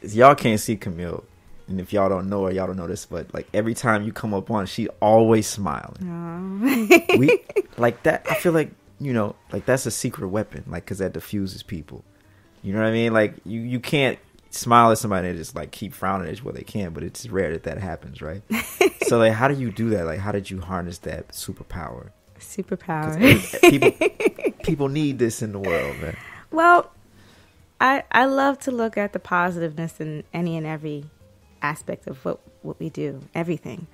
[0.00, 1.24] y'all can't see Camille,
[1.66, 4.12] and if y'all don't know her, y'all don't know this, but like every time you
[4.12, 5.98] come up on, she always smiling.
[6.04, 7.18] Oh.
[7.18, 7.40] we
[7.78, 8.26] like that.
[8.30, 12.04] I feel like you know, like that's a secret weapon, like because that diffuses people.
[12.62, 13.12] You know what I mean?
[13.12, 16.44] Like you, you can't smile at somebody and just like keep frowning at you.
[16.44, 18.42] Well, they can, but it's rare that that happens, right?
[19.08, 20.04] so like, how do you do that?
[20.04, 22.10] Like, how did you harness that superpower?
[22.40, 23.60] Superpower.
[23.70, 26.16] people, people need this in the world, man.
[26.50, 26.90] well,
[27.80, 31.04] I I love to look at the positiveness in any and every
[31.62, 33.86] aspect of what what we do, everything.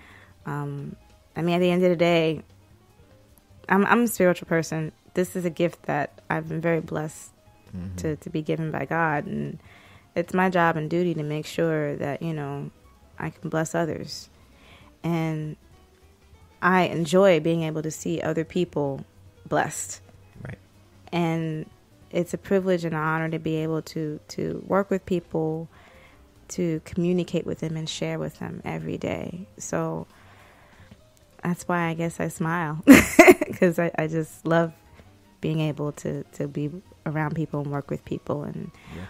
[0.47, 0.97] Um,
[1.37, 2.43] I mean, at the end of the day,
[3.69, 4.93] I'm I'm a spiritual person.
[5.15, 7.31] This is a gift that I've been very blessed
[7.75, 7.97] Mhm.
[7.97, 9.59] to to be given by God, and
[10.15, 12.71] it's my job and duty to make sure that you know
[13.19, 14.29] I can bless others,
[15.03, 15.57] and
[16.65, 19.05] I enjoy being able to see other people
[19.49, 20.01] blessed.
[20.43, 20.59] Right.
[21.13, 21.67] and
[22.11, 25.69] it's a privilege and an honor to be able to to work with people
[26.49, 30.07] to communicate with them and share with them every day so
[31.43, 32.83] that's why i guess i smile
[33.47, 34.73] because I, I just love
[35.41, 36.71] being able to to be
[37.07, 39.07] around people and work with people and Yeah.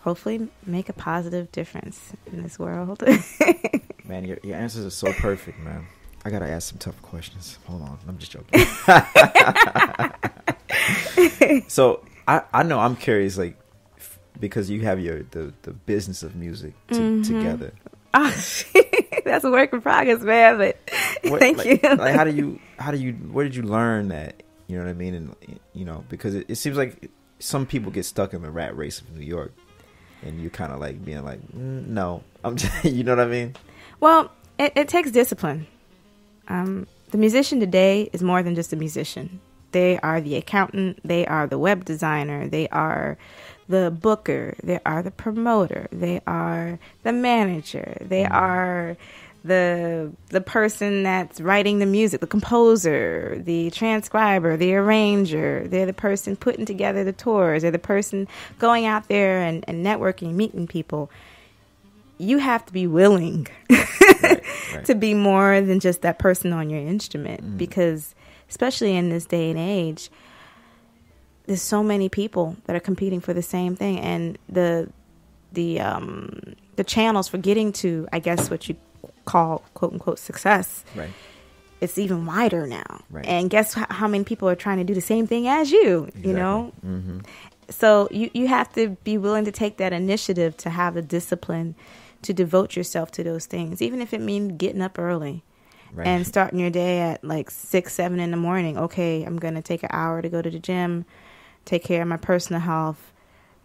[0.00, 3.02] hopefully make a positive difference in this world
[4.04, 5.86] Man, your, your answers are so perfect, man.
[6.26, 7.56] I gotta ask some tough questions.
[7.66, 8.66] Hold on, I'm just joking.
[11.68, 13.56] so I I know I'm curious, like
[13.96, 17.24] f- because you have your the the business of music to, Mhm.
[17.26, 17.72] together.
[18.12, 18.34] Ah,
[19.24, 20.76] that's a work in progress man but
[21.30, 24.08] What- thank like, you like how do you how do you where did you learn
[24.08, 24.42] that?
[24.66, 25.14] You know what I mean?
[25.14, 25.36] And
[25.74, 27.08] you know because it, it seems like
[27.38, 29.52] some people get stuck in the rat race of New York,
[30.22, 33.28] and you're kind of like being like, mm, no, I'm just, you know what I
[33.30, 33.54] mean?
[34.00, 35.68] Well, it, it takes discipline.
[36.48, 39.40] Um, the musician today is more than just a musician.
[39.72, 43.18] They are the accountant, they are the web designer, they are
[43.68, 48.96] the booker, they are the promoter, they are the manager, they are
[49.46, 55.66] the the person that's writing the music, the composer, the transcriber, the arranger.
[55.68, 57.62] They're the person putting together the tours.
[57.62, 58.28] They're the person
[58.58, 61.10] going out there and, and networking, meeting people.
[62.18, 63.46] You have to be willing
[64.76, 67.58] Right, to be more than just that person on your instrument Mm.
[67.58, 68.14] because
[68.48, 70.10] especially in this day and age
[71.46, 74.88] there's so many people that are competing for the same thing and the
[75.52, 76.40] the um
[76.76, 78.76] the channels for getting to i guess what you
[79.24, 81.10] call quote unquote success right.
[81.80, 83.24] it's even wider now Right.
[83.26, 86.32] and guess how, many people are trying to do the same thing as you you
[86.32, 87.18] know hmm
[87.68, 91.74] so you, you have to be willing to take that initiative to have the discipline
[92.26, 95.42] to devote yourself to those things, even if it means getting up early
[95.92, 96.06] Right.
[96.06, 98.76] and starting your day at like six, seven in the morning.
[98.76, 101.04] Okay, I'm gonna take an hour to go to the gym,
[101.64, 103.12] take care of my personal health,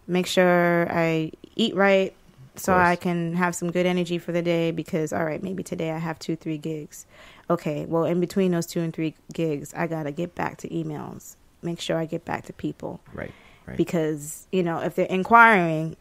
[0.07, 2.13] make sure I eat right
[2.55, 2.73] so.
[2.75, 5.97] I can have some good energy for the day because all right, maybe today I
[5.97, 7.05] have two, three gigs.
[7.49, 11.35] Okay, well in between those two and three gigs, I gotta get back to emails,
[11.63, 13.31] make sure I get back to people right.
[13.65, 13.77] Right.
[13.77, 15.95] because you know if they're inquiring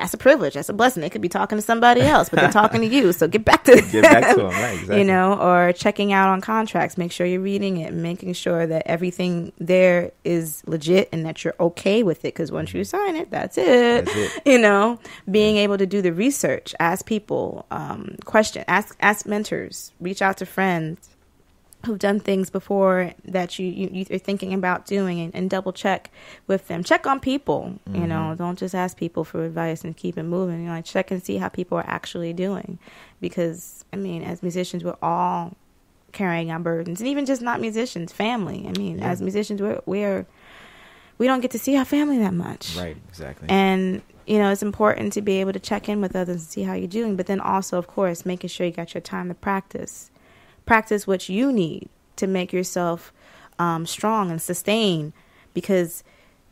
[0.00, 0.54] that's a privilege.
[0.54, 1.00] That's a blessing.
[1.02, 3.12] They could be talking to somebody else but they're talking to you.
[3.12, 4.98] So get back to Get back to them, 'em, right, exactly.
[4.98, 6.96] you know or checking out on contracts.
[6.98, 11.54] Make sure you're reading it making sure that everything there is legit and that you're
[11.60, 14.42] okay with it because once you sign it that's it, That's it.
[14.46, 14.98] you know
[15.30, 20.38] being able to do the research ask people um, question ask ask mentors reach out
[20.38, 21.09] to friends
[21.86, 26.10] who've done things before that you, you you're thinking about doing and, and double check
[26.46, 26.84] with them.
[26.84, 28.42] Check on people you know mm-hmm.
[28.42, 30.60] don't just ask people for advice and keep it moving.
[30.60, 32.78] You know like check and see how people are actually doing.
[33.20, 35.56] Because i mean as musicians we're all
[36.12, 37.00] carrying our burdens.
[37.00, 38.66] And even just not musicians family.
[38.68, 39.10] I mean Yeah.
[39.10, 40.26] as musicians we're we're
[41.18, 42.76] we don't get to see our family that much.
[42.76, 42.96] Right.
[43.08, 43.48] Exactly.
[43.48, 46.62] and you know it's important to be able to check in with others and see
[46.62, 47.16] how you're doing.
[47.16, 50.10] But then also of course making sure you got your time to practice
[50.66, 53.12] practice what you need to make yourself
[53.58, 55.12] um, strong and sustain
[55.54, 56.02] because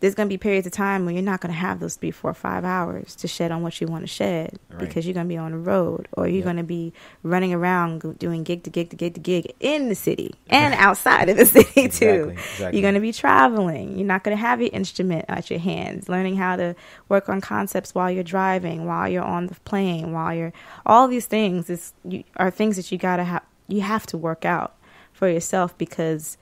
[0.01, 2.12] there's going to be periods of time when you're not going to have those three
[2.12, 4.79] four five hours to shed on what you want to shed Right.
[4.79, 6.44] because you're going to be on the road or you're Yeah.
[6.44, 6.92] going to be
[7.25, 11.29] running around doing gig to gig to gig to gig in the city and outside
[11.29, 12.79] of the city too Exactly, exactly.
[12.79, 13.99] you're going to be traveling.
[13.99, 16.09] You're not going to have your instrument at your hands.
[16.09, 16.77] Learning how to
[17.09, 20.53] work on concepts while you're driving, while you're on the plane, while you're
[20.87, 23.42] all these things is you, are things that you got to have.
[23.68, 24.74] You have to work out
[25.12, 26.37] for yourself because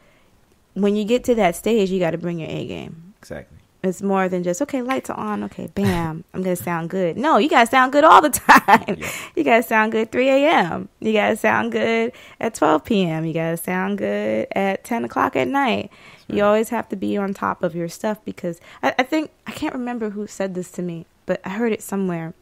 [0.74, 3.14] when you get to that stage, you got to bring your A game.
[3.18, 3.58] exactly.
[3.82, 4.82] It's more than just okay.
[4.82, 5.44] Lights are on.
[5.44, 6.24] Okay, bam.
[6.34, 7.16] I'm gonna sound good.
[7.16, 8.98] No, you gotta sound good all the time.
[9.36, 10.88] You gotta sound good 3 a.m.
[10.98, 12.10] You gotta sound good
[12.40, 13.24] at 12 p.m.
[13.24, 15.90] You gotta sound good at 10 o'clock at night.
[16.26, 19.52] You always have to be on top of your stuff because I, I think I
[19.52, 22.34] can't remember who said this to me, but I heard it somewhere.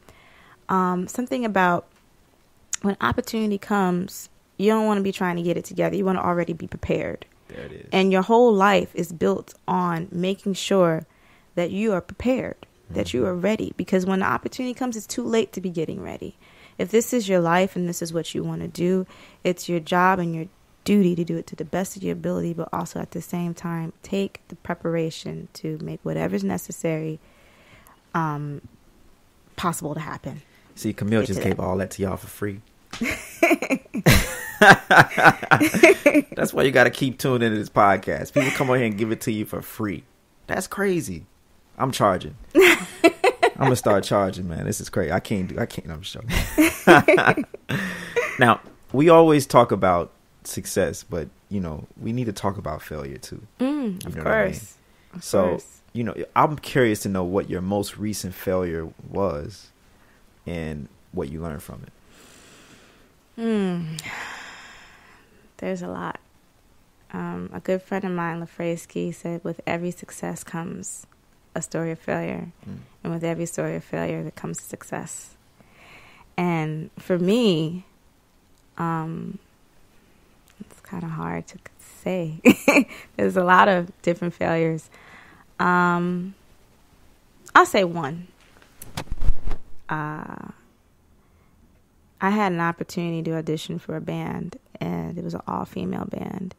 [0.71, 1.85] Um, something about
[2.81, 5.97] when opportunity comes, you don't want to be trying to get it together.
[5.97, 7.87] You want to already be prepared There it is.
[7.93, 11.07] and your whole life is built on making sure
[11.55, 12.57] that you are prepared,
[12.91, 13.73] that you are ready.
[13.77, 16.37] Because when the opportunity comes, it's too late to be getting ready.
[16.79, 19.07] If this is your life and this is what you want to do,
[19.45, 20.47] it's your job and your
[20.85, 23.55] duty to do it to the best of your ability, but also at the same
[23.55, 27.21] time, take the preparation to make whatever's necessary
[28.15, 28.61] um,
[29.57, 30.43] possible to happen.
[30.75, 31.63] See, Camille Get just gave that.
[31.63, 32.61] all that to y'all for free.
[36.37, 38.33] That's why you got to keep tuning into this podcast.
[38.33, 40.05] People come on here and give it to you for free.
[40.47, 41.27] That's crazy.
[41.79, 42.37] I'm charging.
[42.55, 44.65] I'm gonna start charging, man.
[44.65, 45.13] This is crazy.
[45.13, 45.59] I can't do.
[45.59, 45.91] I can't.
[45.91, 47.45] I'm joking.
[48.39, 48.61] now
[48.93, 50.13] we always talk about
[50.45, 53.41] success, but you know we need to talk about failure too.
[53.61, 54.53] Mm, of what I mean?
[54.53, 54.77] course.
[55.15, 55.81] Of So course.
[55.93, 59.69] you know, I'm curious to know what your most recent failure was,
[60.47, 61.93] and what you learned from it.
[63.41, 63.97] Hmm.
[65.59, 66.21] There's a lot.
[67.13, 71.07] Um, a good friend of mine, Lafresky, said, "With every success comes
[71.55, 72.79] a story of failure, Mm.
[73.05, 75.37] and with every story of failure, there comes success."
[76.37, 77.85] And for me,
[78.79, 79.39] um,
[80.59, 82.41] it's kind of hard to say.
[83.17, 84.91] There's a lot of different failures.
[85.61, 86.35] Um,
[87.55, 88.27] I'll say one.
[89.89, 90.49] Uh,
[92.21, 96.07] I had an opportunity to audition for a band, and it was an all female
[96.07, 96.55] band.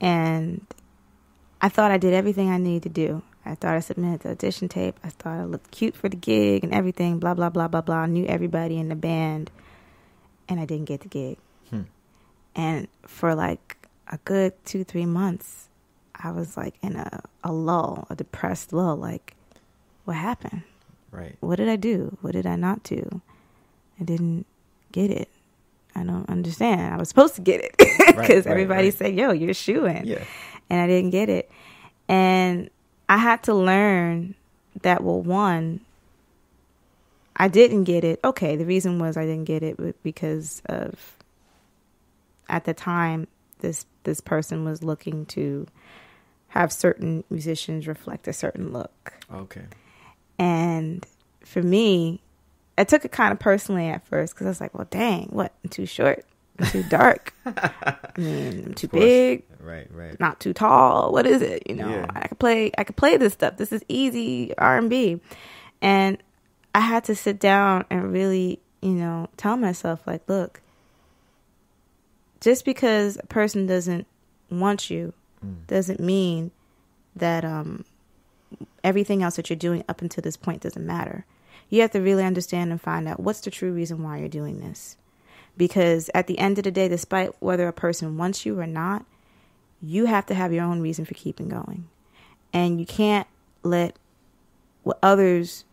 [0.00, 0.66] And
[1.60, 3.22] I thought I did everything I needed to do.
[3.44, 4.98] I thought I submitted the audition tape.
[5.02, 7.96] I thought I looked cute for the gig and everything, blah, blah, blah, blah, blah.
[7.96, 9.50] I knew everybody in the band,
[10.48, 11.38] and I didn't get the gig.
[11.70, 11.82] Hmm.
[12.54, 15.68] And for like a good two, three months,
[16.14, 18.96] I was like in a, a lull, a depressed lull.
[18.96, 19.34] Like,
[20.04, 20.62] what happened?
[21.10, 21.36] Right.
[21.40, 22.16] what did I do?
[22.22, 23.20] What did I not do?
[24.00, 24.46] I didn't
[24.92, 25.28] get it.
[25.94, 26.94] I don't understand.
[26.94, 28.94] I was supposed to get it because Right, right, everybody right.
[28.94, 30.24] said, "Yo, you're shooing," Yeah.
[30.70, 31.50] and I didn't get it.
[32.08, 32.70] And
[33.08, 34.34] I had to learn
[34.82, 35.02] that.
[35.04, 35.80] Well, one,
[37.36, 38.20] I didn't get it.
[38.24, 41.16] Okay, the reason was I didn't get it because of
[42.48, 43.28] at the time
[43.60, 45.66] this this person was looking to
[46.48, 49.12] have certain musicians reflect a certain look.
[49.32, 49.64] Okay.
[50.38, 51.06] And
[51.44, 52.20] for me,
[52.78, 55.52] I took it kind of personally at first because I was like, well, dang, what?
[55.62, 56.24] I'm too short.
[56.58, 57.34] I'm too dark.
[57.46, 59.86] I mean, I'm too big, Right.
[59.92, 60.18] Right.
[60.20, 61.12] not too tall.
[61.12, 61.62] What is it?
[61.68, 62.06] You know, Yeah.
[62.14, 62.70] I could play.
[62.78, 63.56] I could play this stuff.
[63.56, 65.20] This is easy R and B,
[65.80, 66.18] and
[66.74, 70.60] I had to sit down and really, you know, tell myself like, look,
[72.40, 74.06] just because a person doesn't
[74.50, 75.12] want you
[75.44, 75.66] Mm.
[75.66, 76.52] doesn't mean
[77.16, 77.84] that um,
[78.84, 81.24] everything else that you're doing up until this point doesn't matter.
[81.72, 84.60] You have to really understand and find out what's the true reason why you're doing
[84.60, 84.98] this.
[85.56, 89.06] Because at the end of the day, despite whether a person wants you or not,
[89.80, 91.88] you have to have your own reason for keeping going.
[92.52, 93.26] And you can't
[93.62, 93.96] let
[94.82, 95.64] what others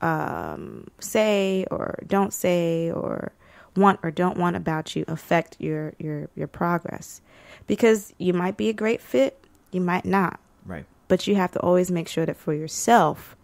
[0.00, 3.32] um, say or don't say or
[3.76, 7.20] want or don't want about you affect your your your progress
[7.66, 9.38] because you might be a great fit
[9.70, 10.84] you might not Right.
[11.08, 13.36] but you have to always make sure that for yourself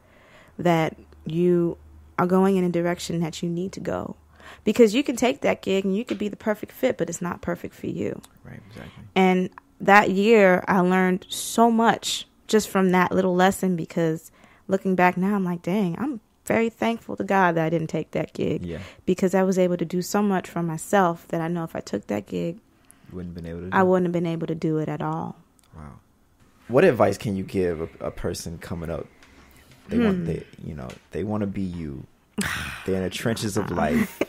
[0.58, 0.96] that
[1.26, 1.76] you
[2.18, 4.16] are going in a direction that you need to go
[4.62, 7.22] because you can take that gig and you could be the perfect fit but it's
[7.22, 8.60] not perfect for you Right.
[8.70, 9.04] Exactly.
[9.16, 9.50] and
[9.80, 14.30] that year i learned so much just from that little lesson because
[14.68, 18.10] looking back now i'm like dang i'm very thankful to god that i didn't take
[18.12, 18.78] that gig Yeah.
[19.06, 21.80] because i was able to do so much for myself that i know if i
[21.80, 22.58] took that gig
[23.10, 23.70] You wouldn't been able to.
[23.70, 23.86] Do i it.
[23.86, 25.36] wouldn't have been able to do it at all
[25.74, 25.98] Wow.
[26.68, 29.06] What advice can you give a, a person coming up?
[29.88, 30.24] They want Hmm.
[30.24, 32.06] they you know they want to be you.
[32.86, 34.20] They're in the trenches of life.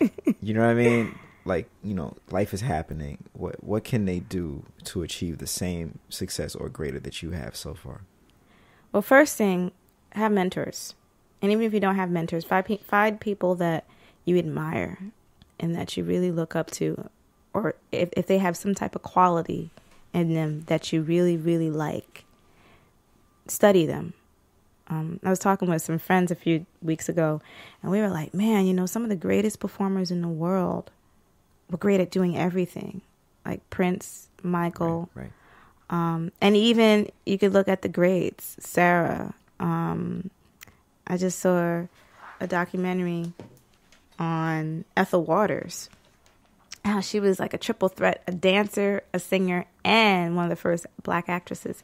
[0.42, 1.18] You know what I mean?
[1.46, 3.20] Like you know, life is happening.
[3.34, 7.56] What what can they do to achieve the same success or greater that you have
[7.56, 8.02] so far?
[8.92, 9.72] Well, first thing,
[10.12, 10.96] have mentors.
[11.42, 13.86] And even if you don't have mentors, find, pe- find people that
[14.24, 14.98] you admire
[15.60, 17.10] and that you really look up to,
[17.54, 19.70] or if, if they have some type of quality
[20.14, 22.24] in them that you really, really like,
[23.48, 24.14] study them.
[24.88, 27.42] Um, I was talking with some friends a few weeks ago,
[27.82, 30.92] and we were like, man, you know, some of the greatest performers in the world
[31.72, 33.02] were great at doing everything,
[33.46, 35.32] like Prince, Michael, Right.
[35.90, 39.34] um, and even you could look at the greats, Sarah.
[39.60, 40.30] Um,
[41.08, 41.88] I just saw
[42.40, 43.34] a documentary
[44.20, 45.90] on Ethel Waters.
[46.84, 50.56] How she was like a triple threat, a dancer, a singer, and one of the
[50.56, 51.84] first black actresses.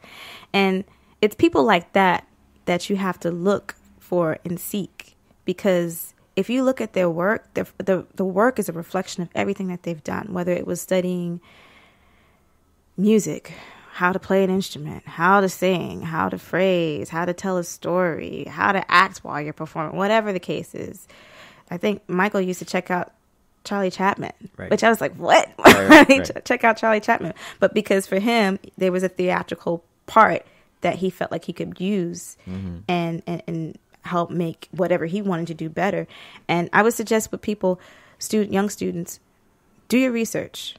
[0.53, 0.83] And
[1.21, 2.27] it's people like that
[2.71, 7.53] that you have to look for and seek because if you look at their work,
[7.53, 10.79] the, the the work is a reflection of everything that they've done, whether it was
[10.79, 11.41] studying
[12.97, 13.53] music,
[13.91, 17.63] how to play an instrument, how to sing, how to phrase, how to tell a
[17.65, 21.07] story, how to act while you're performing, whatever the case is.
[21.69, 23.11] I think Michael used to check out
[23.65, 24.71] Charlie Chaplin, Right.
[24.71, 25.51] which I was like, what?
[25.59, 27.33] Right, right, check out Charlie Chaplin.
[27.59, 30.45] But because for him, there was a theatrical part
[30.81, 32.77] that he felt like he could use Mm-hmm.
[32.87, 36.07] and, and, and help make whatever he wanted to do better.
[36.47, 37.79] And I would suggest with people,
[38.17, 39.19] student, young students,
[39.87, 40.75] do your research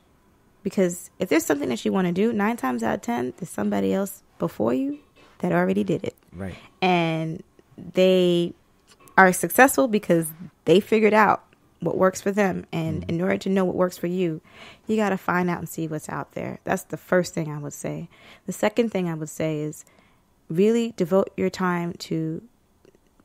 [0.63, 3.51] because if there's something that you want to do, nine times out of ten, there's
[3.51, 4.99] somebody else before you
[5.39, 6.55] that already did it, Right.
[6.81, 7.43] and
[7.77, 8.55] they
[9.19, 10.29] are successful because
[10.65, 11.45] they figured out
[11.83, 12.65] what works for them.
[12.73, 13.11] And mm-hmm.
[13.11, 14.41] in order to know what works for you,
[14.87, 16.61] you got to find out and see what's out there.
[16.65, 18.09] That's the first thing I would say.
[18.47, 19.85] The second thing I would say is
[20.49, 22.43] really devote your time to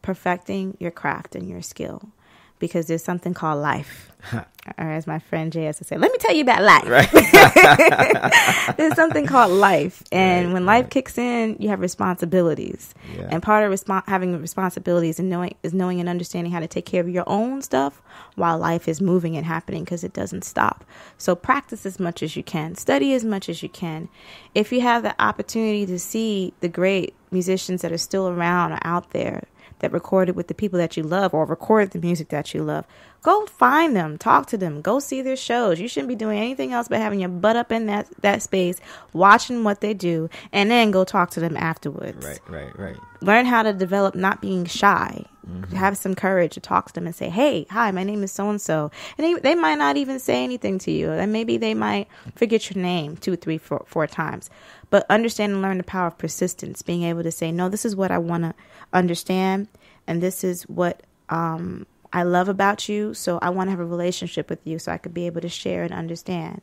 [0.01, 2.11] perfecting your craft and your skill
[2.59, 4.11] because there's something called life.
[4.33, 4.43] or uh,
[4.77, 7.11] as my friend Jay has to say, let me tell you about life.
[8.77, 10.03] there's something called life.
[10.11, 10.91] And Right, when life right.
[10.91, 12.93] kicks in, you have responsibilities.
[13.15, 13.27] Yeah.
[13.31, 17.01] And part of having responsibilities and knowing is knowing and understanding how to take care
[17.01, 18.01] of your own stuff
[18.35, 20.83] while life is moving and happening because it doesn't stop.
[21.17, 24.09] So practice as much as you can, study as much as you can.
[24.55, 28.79] If you have the opportunity to see the great musicians that are still around or
[28.83, 29.43] out there
[29.79, 32.85] that recorded with the people that you love or recorded the music that you love,
[33.23, 35.79] go find them, talk to them, go see their shows.
[35.79, 38.79] You shouldn't be doing anything else but having your butt up in that that space,
[39.13, 42.39] watching what they do, and then go talk to them afterwards Right.
[42.47, 42.79] Right.
[42.79, 42.97] Right.
[43.21, 45.25] learn how to develop not being shy
[45.73, 48.49] have some courage to talk to them and say hey hi my name is so
[48.49, 51.73] and so and they, they might not even say anything to you and maybe they
[51.73, 52.05] might
[52.35, 54.49] forget your name two three four four times
[54.89, 57.95] but understand and learn the power of persistence being able to say no this is
[57.95, 58.53] what i want to
[58.91, 59.69] understand
[60.05, 63.85] and this is what um, i love about you so i want to have a
[63.85, 66.61] relationship with you so i could be able to share and understand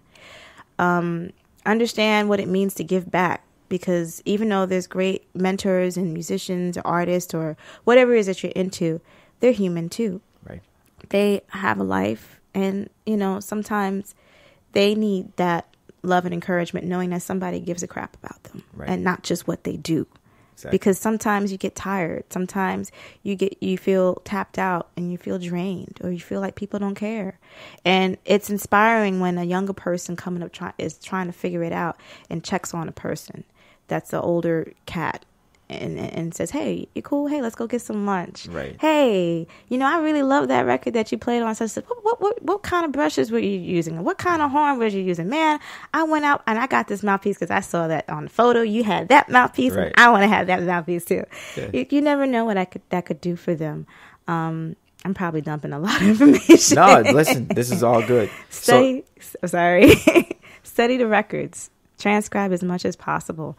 [0.79, 1.31] um,
[1.65, 6.77] understand what it means to give back because even though there's great mentors and musicians
[6.77, 9.01] or artists or whatever it is that you're into
[9.41, 10.61] they're human too Right.
[11.11, 14.15] they have a life and you know sometimes
[14.73, 15.69] they need that
[16.03, 18.89] love and encouragement knowing that somebody gives a crap about them Right.
[18.91, 20.07] and not just what they do
[20.55, 20.79] Exactly.
[20.79, 22.93] because sometimes you get tired sometimes
[23.23, 26.79] you get you feel tapped out and you feel drained or you feel like people
[26.79, 27.39] don't care
[27.85, 31.73] and it's inspiring when a younger person coming up try, is trying to figure it
[31.73, 31.97] out
[32.31, 33.45] and checks on a person
[33.89, 35.25] that's an older cat
[35.71, 37.27] and, and says hey you cool?
[37.27, 38.47] Hey let's go get some lunch.
[38.47, 38.77] Right.
[38.81, 41.55] hey you know i really love that record that you played on.
[41.55, 44.03] Such what, what, what, what kind of brushes were you using?
[44.05, 45.29] What kind of horn was you using?
[45.29, 45.59] Man
[45.93, 48.63] i went out and i got this mouthpiece because i saw that on the photo.
[48.63, 49.87] You had that mouthpiece Right.
[49.87, 51.25] and i want to have that mouthpiece too.
[51.57, 51.71] Yeah.
[51.73, 53.87] you, you never know what i could that could do for them.
[54.29, 57.49] Um i'm probably dumping a lot of information No, listen.
[57.49, 58.31] This is all good.
[58.51, 59.95] So study so, sorry.
[60.63, 61.71] Study the records.
[61.99, 63.57] Transcribe as much as possible.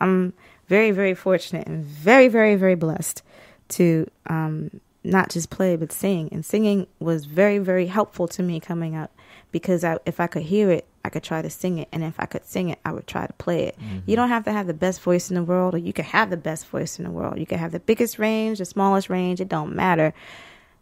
[0.00, 0.32] I'm
[0.68, 3.22] very, very fortunate and very, very, very blessed
[3.68, 6.28] to um, not just play but sing.
[6.32, 9.12] And singing was very, very helpful to me coming up
[9.52, 12.18] because I, if I could hear it, I could try to sing it, and if
[12.18, 13.78] I could sing it, I would try to play it.
[13.78, 13.98] Mm-hmm.
[14.06, 16.30] You don't have to have the best voice in the world, or you can have
[16.30, 17.38] the best voice in the world.
[17.38, 19.40] You can have the biggest range, the smallest range.
[19.40, 20.14] It don't matter.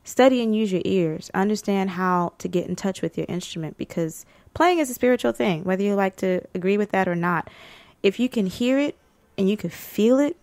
[0.04, 1.30] Study and use your ears.
[1.34, 4.24] Understand how to get in touch with your instrument because
[4.54, 7.50] playing is a spiritual thing, whether you like to agree with that or not.
[8.02, 8.96] If you can hear it
[9.42, 10.36] and you could feel it,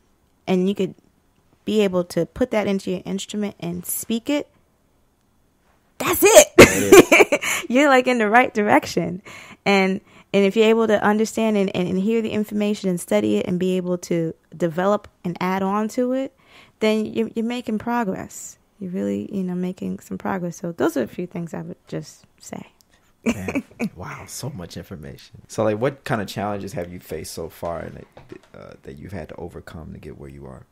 [0.46, 0.94] and you could
[1.64, 4.50] be able to put that into your instrument and speak it,
[5.98, 7.66] that's it.
[7.70, 9.22] you're like in the right direction.
[9.66, 10.02] And
[10.34, 13.48] and if you're able to understand and, and, and hear the information and study it
[13.48, 16.36] and be able to develop and add on to it,
[16.82, 18.58] then you're, you're making progress.
[18.80, 20.58] You're really, you know, making some progress.
[20.58, 22.74] So those are a few things I would just say.
[23.96, 25.42] Wow, so much information.
[25.48, 28.08] So, like, what kind of challenges have you faced so far that
[28.54, 30.66] uh, that you've had to overcome to get where you are?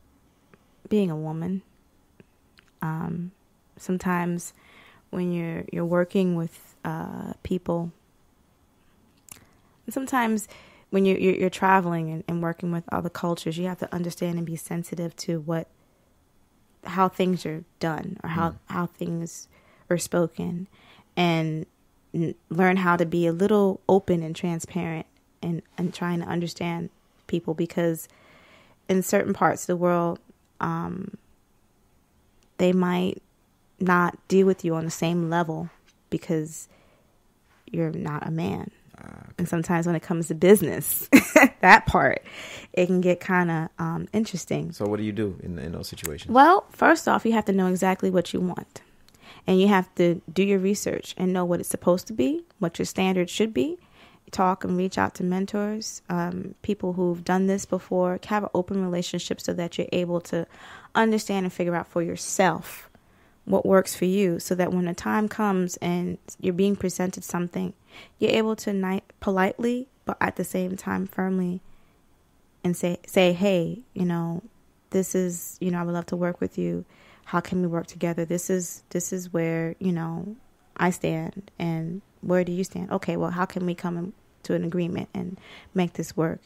[0.88, 1.62] Being a woman.
[2.80, 3.32] Um,
[3.76, 4.54] sometimes
[5.10, 7.92] when you're you're working with uh, people.
[9.84, 10.48] And sometimes
[10.90, 14.38] when you're, you're, you're traveling and, and, working with other cultures, you have to understand
[14.38, 15.66] and be sensitive to what
[16.84, 18.56] how things are done or how mm.
[18.66, 19.48] how things
[19.90, 20.68] are spoken,
[21.16, 21.66] and
[22.50, 25.06] learn how to be a little open and transparent
[25.42, 26.90] and and trying to understand
[27.26, 28.08] people because
[28.88, 30.18] in certain parts of the world,
[30.60, 31.16] um,
[32.56, 33.22] they might
[33.78, 35.70] not deal with you on the same level
[36.10, 36.68] because
[37.66, 38.70] you're not a man.
[38.96, 39.32] Uh, okay.
[39.38, 41.08] And sometimes when it comes to business,
[41.60, 42.22] that part,
[42.72, 44.72] it can get kind of um, interesting.
[44.72, 46.32] So, what do you do in, in those situations?
[46.32, 48.80] Well, first off, you have to know exactly what you want.
[49.48, 52.78] And you have to do your research and know what it's supposed to be, what
[52.78, 53.78] your standards should be.
[54.30, 58.20] Talk and reach out to mentors, um, people who've done this before.
[58.26, 60.46] Have an open relationship so that you're able to
[60.94, 62.90] understand and figure out for yourself
[63.46, 67.72] what works for you so that when the time comes and you're being presented something,
[68.18, 71.62] you're able to ni- politely, but at the same time firmly
[72.62, 74.42] and say, say, hey, you know,
[74.90, 76.84] this is, you know, I would love to work with you.
[77.28, 78.24] How can we work together?
[78.24, 80.36] This is, this is where, you know,
[80.76, 82.90] I stand and where do you stand?
[82.90, 84.12] Okay, well, how can we come
[84.44, 85.38] to an agreement and
[85.74, 86.44] make this work?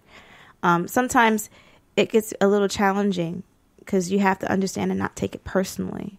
[0.63, 1.51] Um, sometimes
[1.97, 3.43] it gets a little challenging
[3.79, 6.19] because you have to understand and not take it personally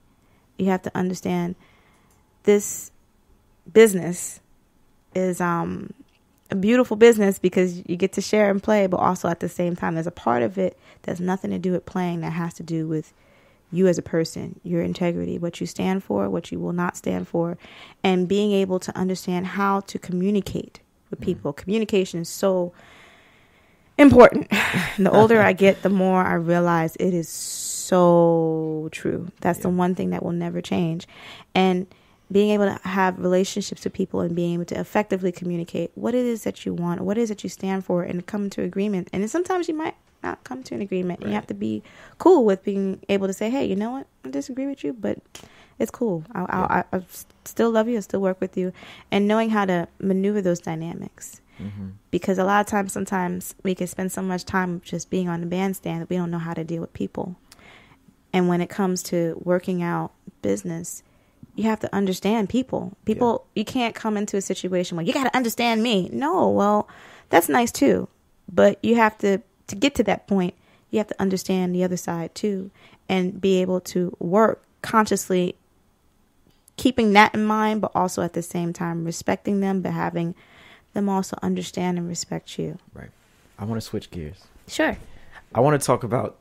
[0.58, 1.56] you have to understand
[2.44, 2.92] this
[3.72, 4.40] business
[5.16, 5.94] is um,
[6.50, 9.76] a beautiful business because you get to share and play, but also at the same
[9.76, 12.64] time, there's a part of it that's nothing to do with playing that has to
[12.64, 13.14] do with
[13.74, 17.28] you as a person, your integrity, what you stand for, what you will not stand
[17.28, 17.58] for,
[18.04, 21.26] and being able to understand how to communicate with mm-hmm.
[21.26, 21.52] people.
[21.52, 21.62] Mm-hmm.
[21.62, 22.74] Communication is so
[23.98, 24.50] important.
[24.98, 29.32] the older I get, the more I realize it is so true.
[29.42, 29.64] That's yeah.
[29.64, 31.08] the one thing that will never change.
[31.56, 31.88] And
[32.32, 36.26] being able to have relationships with people and being able to effectively communicate what it
[36.26, 39.10] is that you want, what it is that you stand for, and come to agreement.
[39.14, 41.22] And sometimes you might not come to an agreement.
[41.22, 41.30] Right.
[41.30, 41.84] You have to be
[42.18, 44.08] cool with being able to say, "Hey, you know what?
[44.26, 45.20] I disagree with you, but
[45.80, 46.24] it's cool.
[46.34, 46.84] I, yeah.
[46.92, 47.02] I, I,
[47.46, 47.98] still love you.
[47.98, 48.74] I still work with you,"
[49.12, 51.42] and knowing how to maneuver those dynamics.
[51.60, 51.90] Mm-hmm.
[52.10, 55.42] Because a lot of times, sometimes we can spend so much time just being on
[55.42, 57.36] the bandstand that we don't know how to deal with people.
[58.34, 60.12] And when it comes to working out
[60.42, 61.04] business,
[61.56, 62.98] you have to understand people.
[63.06, 63.62] People, yeah.
[63.62, 66.10] you can't come into a situation where you got to understand me.
[66.12, 66.88] No, well,
[67.30, 68.08] that's nice too.
[68.52, 70.54] But you have to, to get to that point,
[70.90, 72.72] you have to understand the other side too
[73.10, 75.56] and be able to work consciously,
[76.78, 80.36] keeping that in mind, but also at the same time respecting them, but having
[80.94, 82.78] them also understand and respect you.
[82.94, 83.10] Right.
[83.58, 84.44] I want to switch gears.
[84.68, 84.98] Sure.
[85.54, 86.38] I want to talk about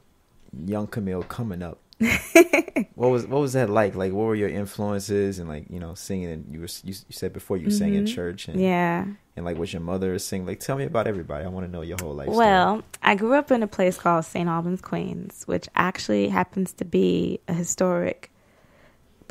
[0.67, 1.79] young Camille coming up.
[2.95, 3.95] what was what was that like?
[3.95, 6.31] Like, what were your influences and like you know singing?
[6.31, 7.79] And you were you, you said before you mm-hmm.
[7.79, 8.15] sang in mm-hmm.
[8.15, 10.47] church and yeah, and like was your mother sing?
[10.47, 11.45] Like, tell me about everybody.
[11.45, 12.29] I want to know your whole life.
[12.29, 12.85] Well, story.
[13.03, 14.49] I grew up in a place called St.
[14.49, 18.31] Albans, Queens, which actually happens to be a historic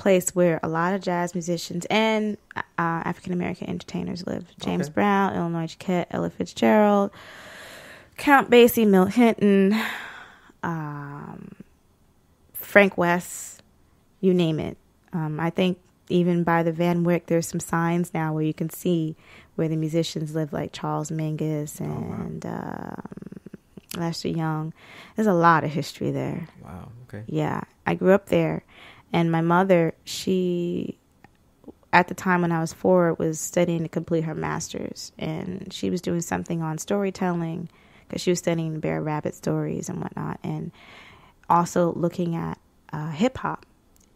[0.02, 4.46] place where a lot of jazz musicians and uh, African American entertainers live.
[4.60, 4.94] James okay.
[4.94, 7.12] Brown, Illinois Jacquet, Ella Fitzgerald,
[8.18, 9.80] Count Basie, Milt Hinton.
[12.72, 13.58] Frank Wess,
[14.22, 14.78] you name it.
[15.12, 18.70] Um, I think even by the Van Wyck, there's some signs now where you can
[18.70, 19.18] see
[19.56, 22.96] where the musicians live, like Charles Mingus and oh, wow.
[22.96, 24.74] um, Lester Young.
[25.18, 26.48] There's a lot of history there.
[26.64, 26.94] Wow.
[27.10, 27.24] Okay.
[27.28, 28.64] Yeah, I grew up there,
[29.12, 30.98] and my mother, she,
[31.92, 35.90] at the time when I was four, was studying to complete her master's, and she
[35.90, 37.68] was doing something on storytelling
[38.08, 40.72] because she was studying Br'er Rabbit stories and whatnot, and
[41.52, 42.58] also looking at
[42.94, 43.66] uh, hip hop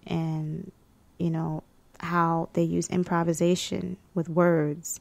[0.08, 0.72] and
[1.18, 1.64] you know
[2.00, 5.00] how they use improvisation with words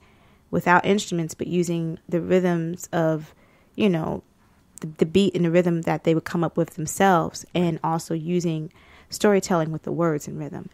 [0.50, 3.34] without instruments, but using the rhythms of
[3.76, 4.22] you know
[4.80, 8.14] the, the beat and the rhythm that they would come up with themselves, and also
[8.14, 8.72] using
[9.10, 10.68] storytelling with the words and rhythm.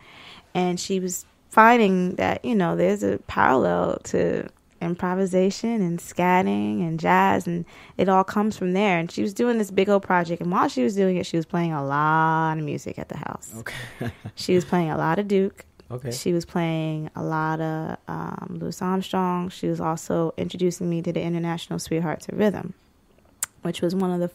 [0.55, 4.49] And she was finding that you know there's a parallel to
[4.81, 7.65] improvisation and scatting and jazz and
[7.97, 8.99] it all comes from there.
[8.99, 11.37] And she was doing this big old project and while she was doing it she
[11.37, 13.55] was playing a lot of music at the house.
[13.59, 14.13] Okay.
[14.35, 15.65] she was playing a lot of duke.
[15.93, 16.13] Okay.
[16.13, 19.49] she was playing a lot of um, louis armstrong.
[19.49, 22.75] She was also introducing me to the international sweethearts of rhythm
[23.63, 24.31] which was one of the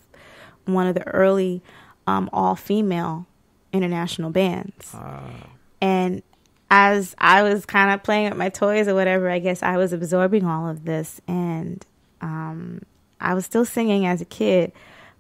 [0.71, 1.61] one of the early
[2.07, 3.25] um, all-female
[3.71, 4.91] international bands.
[4.95, 5.49] Ah,
[5.81, 6.23] and
[6.69, 9.93] as I was kind of playing with my toys or whatever, I guess I was
[9.93, 11.21] absorbing all of this.
[11.27, 11.85] And
[12.21, 12.81] um,
[13.19, 14.71] I was still singing as a kid,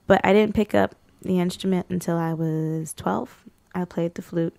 [0.07, 3.43] but I didn't pick up the instrument until I was 12.
[3.73, 4.55] I played the flute.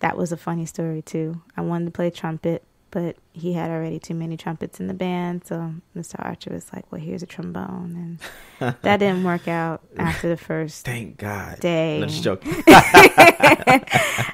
[0.00, 1.40] That was a funny story, too.
[1.56, 5.44] I wanted to play trumpet, but he had already too many trumpets in the band.
[5.46, 6.14] So Mr.
[6.18, 8.18] Archer was like, well, here's a trombone.
[8.60, 11.60] And that didn't work out after the first thank God.
[11.60, 11.98] day.
[12.00, 12.52] No, just joking.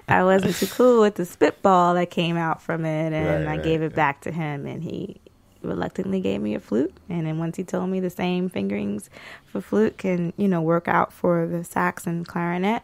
[0.09, 3.57] I wasn't too cool with the spitball that came out from it, and Right, I
[3.57, 3.94] right, gave it right.
[3.94, 5.20] back to him, and he
[5.62, 6.92] reluctantly gave me a flute.
[7.09, 9.09] And then once he told me the same fingerings
[9.46, 12.82] for flute can, you know, work out for the sax and clarinet,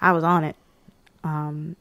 [0.00, 0.56] I was on it.
[1.24, 1.76] Um,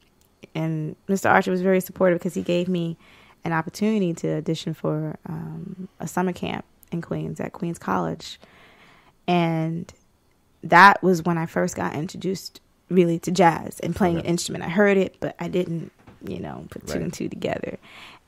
[0.54, 1.30] and Mr.
[1.30, 2.98] Archer was very supportive because he gave me
[3.44, 8.40] an opportunity to audition for um, a summer camp in Queens at Queens College,
[9.28, 9.92] and
[10.64, 14.64] that was when I first got introduced really to jazz and playing an instrument.
[14.64, 15.92] I heard it, but I didn't,
[16.28, 17.02] you know, put two Right.
[17.04, 17.78] and two together.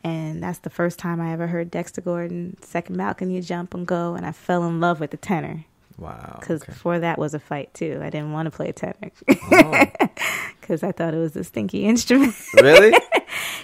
[0.04, 4.14] And that's the first time I ever heard Dexter Gordon second balcony jump and go,
[4.16, 5.66] and I fell in love with the tenor
[5.98, 6.38] Wow.
[6.40, 6.72] because okay.
[6.72, 8.00] before that was a fight too.
[8.04, 8.94] I didn't want to play tenor
[9.30, 9.86] Oh,
[10.62, 12.36] because I thought it was a stinky instrument.
[12.62, 12.94] really?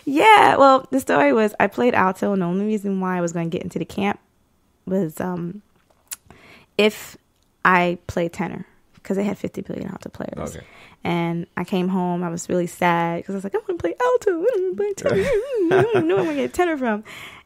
[0.05, 3.31] Yeah, well, the story was I played alto, and the only reason why I was
[3.31, 4.19] going to get into the camp
[4.85, 5.61] was um,
[6.77, 7.15] if
[7.63, 8.65] I played tenor
[8.95, 10.55] because they had 50 billion alto players.
[10.55, 10.65] Okay.
[11.05, 13.75] And I came home, I was really sad because I was like, I want to
[13.77, 15.23] play alto, I want to play tenor.
[15.25, 17.03] I don't know where I'm going to get tenor from.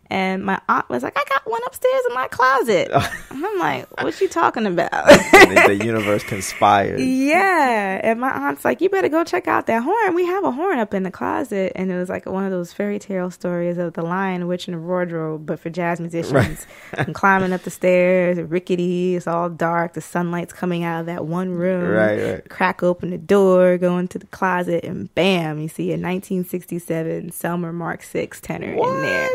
[0.10, 2.89] And my aunt was like, I got one upstairs in my closet.
[3.30, 4.91] and I'm like, what you talking about?
[5.38, 6.99] The, the universe conspired.
[6.99, 8.01] Yeah.
[8.03, 10.16] And my aunt's like, you better go check out that horn.
[10.16, 11.72] We have a horn up in the closet.
[11.76, 14.76] And it was like one of those fairy tale stories of the lion, witch, and
[14.76, 16.66] the wardrobe, but for jazz musicians.
[16.93, 19.93] and climbing up the stairs, rickety, it's all dark.
[19.93, 21.89] The sunlight's coming out of that one room.
[21.89, 22.49] Right, right.
[22.49, 27.74] Crack open the door, go into the closet, and bam, you see a 1967 Selmer
[27.74, 29.30] Mark VI tenor in there.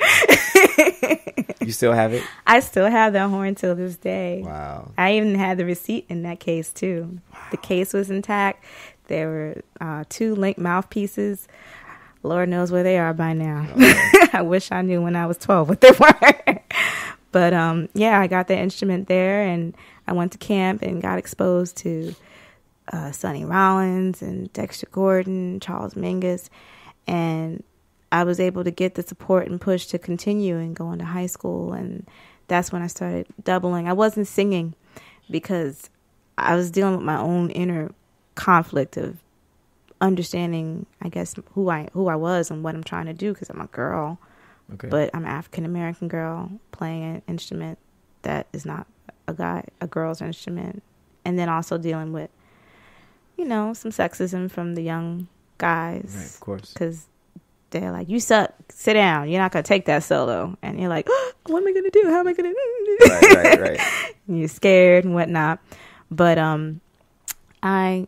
[1.61, 2.23] You still have it?
[2.47, 4.43] I still have that horn till this day.
[4.45, 4.91] Wow.
[4.99, 7.21] I even had the receipt in that case too.
[7.51, 8.65] The case was intact.
[9.07, 11.47] There were uh, two link mouthpieces.
[12.23, 13.67] Lord knows where they are by now.
[14.33, 16.61] I wish I knew when I was twelve what they were.
[17.33, 21.19] but um, yeah, I got the instrument there, and I went to camp and got
[21.19, 22.15] exposed to
[22.93, 26.49] uh, Sonny Rollins and Dexter Gordon, Charles Mingus,
[27.07, 27.63] and
[28.13, 31.27] I was able to get the support and push to continue and go into high
[31.27, 31.73] school.
[31.73, 32.07] And
[32.47, 33.89] that's when I started doubling.
[33.89, 34.75] I wasn't singing
[35.31, 35.91] because
[36.39, 37.91] I was dealing with my own inner
[38.37, 39.17] conflict of
[40.01, 43.51] understanding, I guess, who I who I was and what I'm trying to do because
[43.51, 44.19] I'm a girl,
[44.75, 44.89] Okay.
[44.89, 47.79] but I'm an African American girl playing an instrument
[48.23, 48.87] that is not
[49.29, 50.83] a guy a girl's instrument,
[51.25, 52.31] and then also dealing with,
[53.37, 56.73] you know, some sexism from the young guys right, of course.
[56.73, 57.07] because
[57.73, 58.53] they're like, "You suck.
[58.70, 59.29] Sit down.
[59.29, 61.09] You're not gonna take that solo." And you're like,
[61.47, 62.03] "What am I gonna do?
[62.07, 62.53] How am I gonna?"
[63.09, 63.81] Right, right, right.
[64.29, 65.59] you're scared and whatnot.
[66.11, 66.81] But um,
[67.62, 68.07] I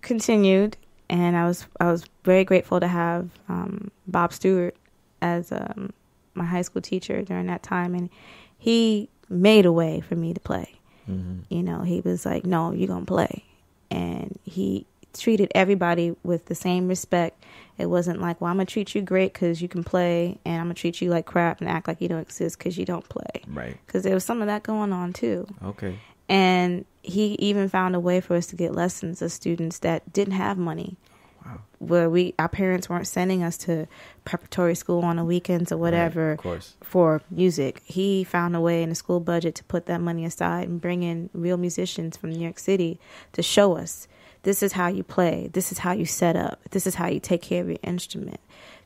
[0.00, 0.76] continued,
[1.08, 4.76] and I was I was very grateful to have um, Bob Stewart
[5.20, 5.92] as um,
[6.34, 8.10] my high school teacher during that time, and
[8.58, 10.74] he made a way for me to play.
[11.06, 13.44] hmm You know, he was like, "No, you're gonna play,"
[13.90, 17.42] and he treated everybody with the same respect.
[17.78, 20.64] It wasn't like, "Well, I'm gonna treat you great because you can play, and I'm
[20.66, 23.42] gonna treat you like crap and act like you don't exist because you don't play."
[23.48, 23.76] Right.
[23.86, 25.98] Because there was some of that going on too, Okay.
[26.28, 30.34] and he even found a way for us to get lessons of students that didn't
[30.34, 30.96] have money.
[31.44, 31.58] Wow.
[31.80, 33.88] Where we, our parents weren't sending us to
[34.24, 36.74] preparatory school on the weekends or whatever Right, of course.
[36.80, 37.82] for music.
[37.84, 41.02] He found a way in the school budget to put that money aside and bring
[41.02, 43.00] in real musicians from New York City
[43.32, 44.06] to show us
[44.42, 47.20] this is how you play, this is how you set up, this is how you
[47.20, 48.40] take care of your instrument,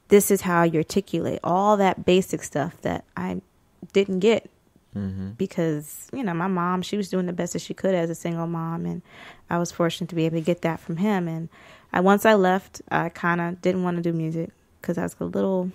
[0.09, 1.41] this is how you articulate.
[1.43, 3.41] All that basic stuff that I
[3.93, 4.51] didn't get
[4.97, 5.33] Mm-hmm.
[5.33, 8.15] because you know my mom she was doing the best that she could as a
[8.15, 9.03] single mom and
[9.51, 11.29] i was fortunate to be able to get that from him.
[11.29, 11.51] And
[11.93, 14.49] I, once i left i kind of didn't want to do music
[14.81, 15.71] because i was a little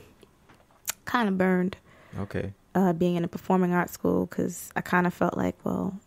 [1.06, 1.78] kind of burned
[2.18, 2.54] Okay.
[2.74, 6.00] uh, being in a performing arts school because i kind of felt like well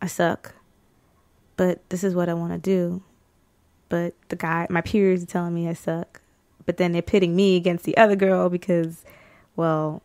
[0.00, 0.54] i suck
[1.56, 3.02] but this is what i want to do
[3.88, 6.20] but the guy my peers are telling me i suck
[6.66, 9.04] but then they're pitting me against the other girl because
[9.56, 10.02] well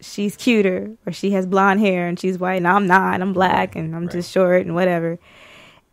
[0.00, 3.22] she's cuter or she has blonde hair and she's white and I'm not.
[3.22, 4.12] I'm black and I'm Right.
[4.12, 5.18] just short and whatever.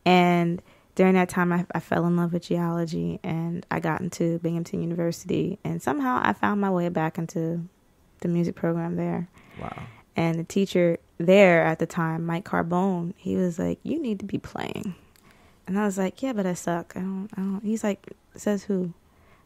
[0.06, 0.62] And
[0.96, 4.82] during that time, I, I fell in love with geology and I got into Binghamton
[4.82, 5.58] University.
[5.64, 7.64] And somehow I found my way back into
[8.20, 9.30] the music program there.
[9.60, 9.84] Wow.
[10.16, 14.26] And the teacher there at the time, Mike Carbone, he was like, "You need to
[14.26, 14.96] be playing,"
[15.68, 16.94] and I was like, "Yeah, but I suck.
[16.96, 17.30] I don't.
[17.36, 18.94] I don't." He's like, "Says who?" And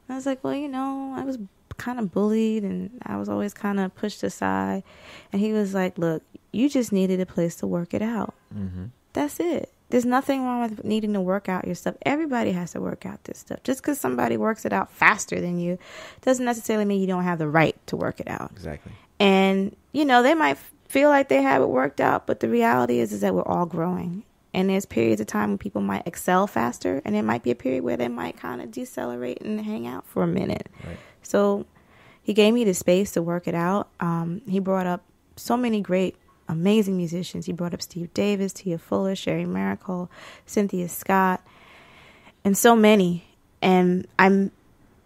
[0.09, 1.37] I was like, "Well, you know, I was
[1.77, 4.83] kind of bullied, and I was always kind of pushed aside."
[5.31, 8.33] And he was like, "Look, you just needed a place to work it out.
[8.53, 8.85] Mm-hmm.
[9.13, 9.71] That's it.
[9.89, 11.95] There's nothing wrong with needing to work out your stuff.
[12.05, 13.63] Everybody has to work out this stuff.
[13.63, 15.77] Just because somebody works it out faster than you
[16.21, 18.91] doesn't necessarily mean you don't have the right to work it out." Exactly.
[19.19, 22.99] and you know they might feel like they have it worked out but the reality
[22.99, 24.23] is is that we're all growing.
[24.53, 27.55] And there's periods of time when people might excel faster and there might be a
[27.55, 30.67] period where they might kind of decelerate and hang out for a minute.
[30.85, 30.97] Right.
[31.21, 31.65] so
[32.23, 33.89] he gave me the space to work it out.
[33.99, 35.03] Um, he brought up
[35.35, 36.15] so many great
[36.47, 37.45] amazing musicians.
[37.45, 40.09] He brought up steve davis tia fuller Sherrie Maricle
[40.45, 41.45] cynthia scott
[42.43, 43.25] and so many.
[43.61, 44.51] And i'm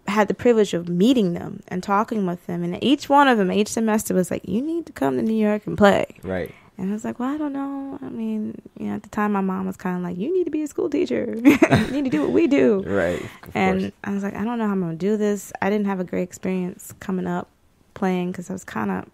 [0.07, 3.51] had the privilege of meeting them and talking with them and each one of them
[3.51, 6.53] each semester was like you need to come to new york and play Right.
[6.77, 9.31] and i was like well i don't know i mean you know at the time
[9.33, 12.03] my mom was kind of like you need to be a school teacher you need
[12.05, 13.23] to do what we do Right.
[13.53, 13.91] And course.
[14.03, 15.53] I was like, I don't know how I'm gonna do this.
[15.61, 17.47] I didn't have a great experience coming up
[17.93, 19.05] playing because I was kind of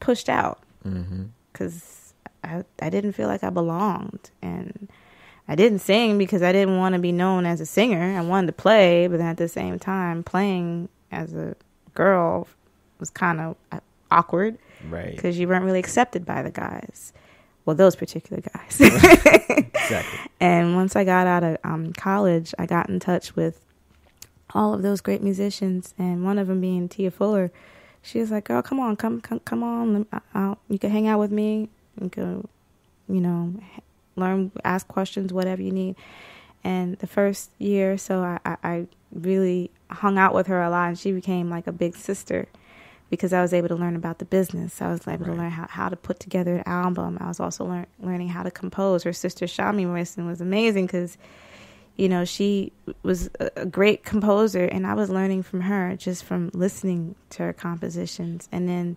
[0.00, 1.24] pushed out Mm-hmm.
[1.52, 2.12] because
[2.42, 4.88] I I didn't feel like I belonged, and
[5.46, 8.16] I didn't sing because I didn't want to be known as a singer.
[8.16, 11.54] I wanted to play, but then at the same time, playing as a
[11.94, 12.48] girl
[12.98, 13.56] was kind of
[14.10, 15.14] awkward Right.
[15.14, 17.12] because you weren't really accepted by the guys.
[17.64, 18.80] Well, those particular guys.
[19.84, 20.18] Exactly.
[20.40, 23.60] And once I got out of um, college, I got in touch with
[24.54, 27.50] all of those great musicians, and one of them being Tia Fuller.
[28.00, 30.06] She was like, "Girl, come on, come, come, come on.
[30.32, 31.68] I'll, you can hang out with me.
[32.00, 32.48] You can,
[33.10, 33.52] you know,
[34.16, 35.96] learn, ask questions, whatever you need."
[36.62, 40.70] And the first year or so, I, I, I really hung out with her a
[40.70, 42.46] lot, and she became like a big sister
[43.10, 44.80] because I was able to learn about the business.
[44.80, 45.34] I was able Right.
[45.34, 47.18] to learn how, how to put together an album.
[47.20, 49.02] I was also learn, learning how to compose.
[49.04, 51.18] Her sister Shami Morrison was amazing because,
[51.96, 56.24] you know, she was a, a great composer, and I was learning from her just
[56.24, 58.96] from listening to her compositions, and then,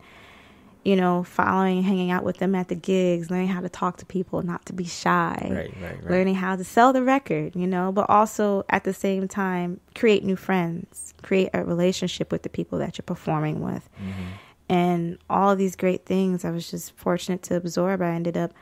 [0.88, 4.06] you know, following, hanging out with them at the gigs, learning how to talk to
[4.06, 5.74] people, not to be shy Right.
[5.82, 6.02] Right.
[6.02, 6.10] Right.
[6.10, 10.24] learning how to sell the record, you know, but also at the same time create
[10.24, 13.90] new friends, create a relationship with the people that you're performing with.
[14.02, 14.24] Mm-hmm.
[14.70, 18.02] And all of these great things I was just fortunate to absorb.
[18.02, 18.54] I ended up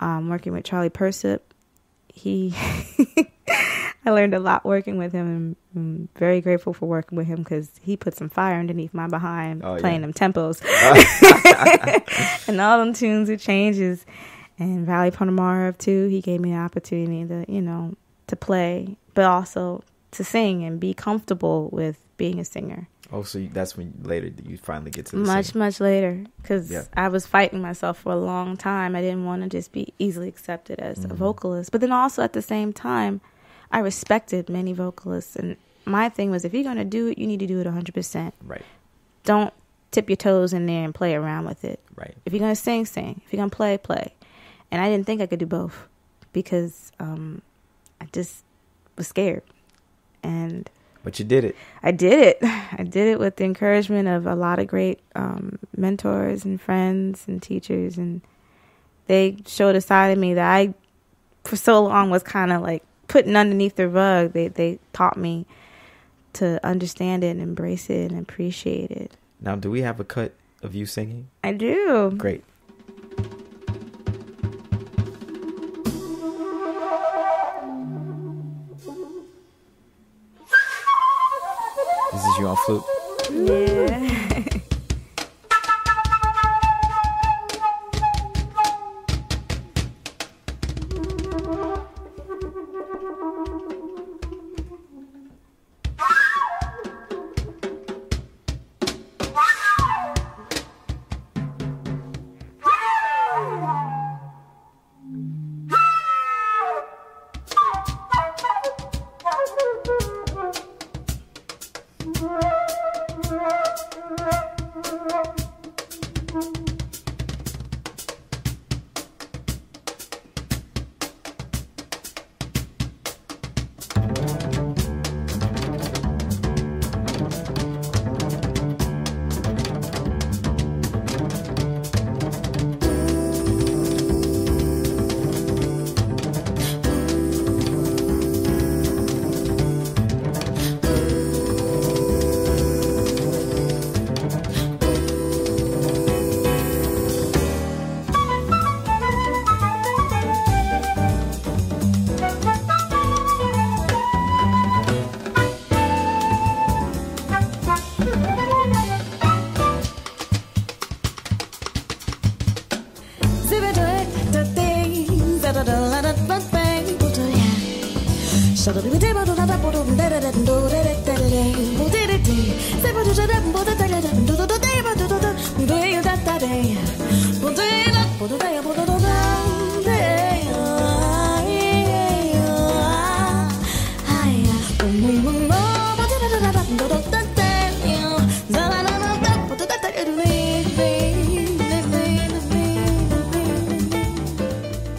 [0.00, 1.40] um, working with Charlie Persip.
[2.08, 2.54] He,
[4.04, 7.38] I learned a lot working with him and I'm very grateful for working with him
[7.38, 10.10] because he put some fire underneath my behind Oh, playing yeah.
[10.10, 10.60] them tempos
[12.48, 14.04] and all them tunes it changes.
[14.58, 17.94] And Valery Ponomarev too, he gave me the opportunity to, you know,
[18.26, 19.82] to play, but also
[20.12, 22.88] to sing and be comfortable with being a singer.
[23.14, 26.70] Oh, so you, that's when later you finally get to the Much, much later, because
[26.70, 26.84] Yeah.
[26.96, 28.96] I was fighting myself for a long time.
[28.96, 31.16] I didn't want to just be easily accepted as a Mhm.
[31.16, 33.20] vocalist, but then also at the same time,
[33.72, 37.40] I respected many vocalists, and my thing was, if you're gonna do it, you need
[37.40, 37.94] to do it 100.
[37.94, 38.64] percent Right.
[39.24, 39.52] Don't
[39.90, 41.80] tip your toes in there and play around with it.
[41.96, 42.14] Right.
[42.24, 43.20] If you're gonna sing, sing.
[43.24, 44.14] If you're gonna play, play.
[44.70, 45.86] And I didn't think I could do both
[46.32, 47.42] because um,
[48.00, 48.44] I just
[48.96, 49.42] was scared,
[50.22, 50.68] and
[51.02, 51.56] But you did it.
[51.82, 52.38] I did it.
[52.42, 57.24] I did it with the encouragement of a lot of great um, mentors and friends
[57.26, 58.22] and teachers, and
[59.06, 60.74] they showed a side of me that I,
[61.44, 62.82] for so long, was kind of like
[63.12, 64.32] putting underneath the rug.
[64.32, 65.44] They they taught me
[66.32, 69.12] to understand it and embrace it and appreciate it.
[69.38, 70.32] Now, do we have a cut
[70.62, 71.28] of you singing?
[71.44, 72.12] I do.
[72.16, 72.42] Great.
[82.12, 82.84] This is you on flute.
[83.30, 84.58] Yeah.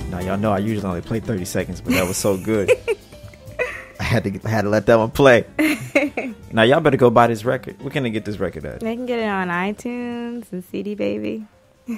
[0.09, 2.71] Now y'all know I usually only play 30 seconds, but that was so good.
[4.13, 5.43] Had to had to let that one play.
[6.51, 7.81] now y'all better go buy this record.
[7.81, 8.81] Where can I get this record at?
[8.81, 11.47] They can get it on iTunes and CD Baby.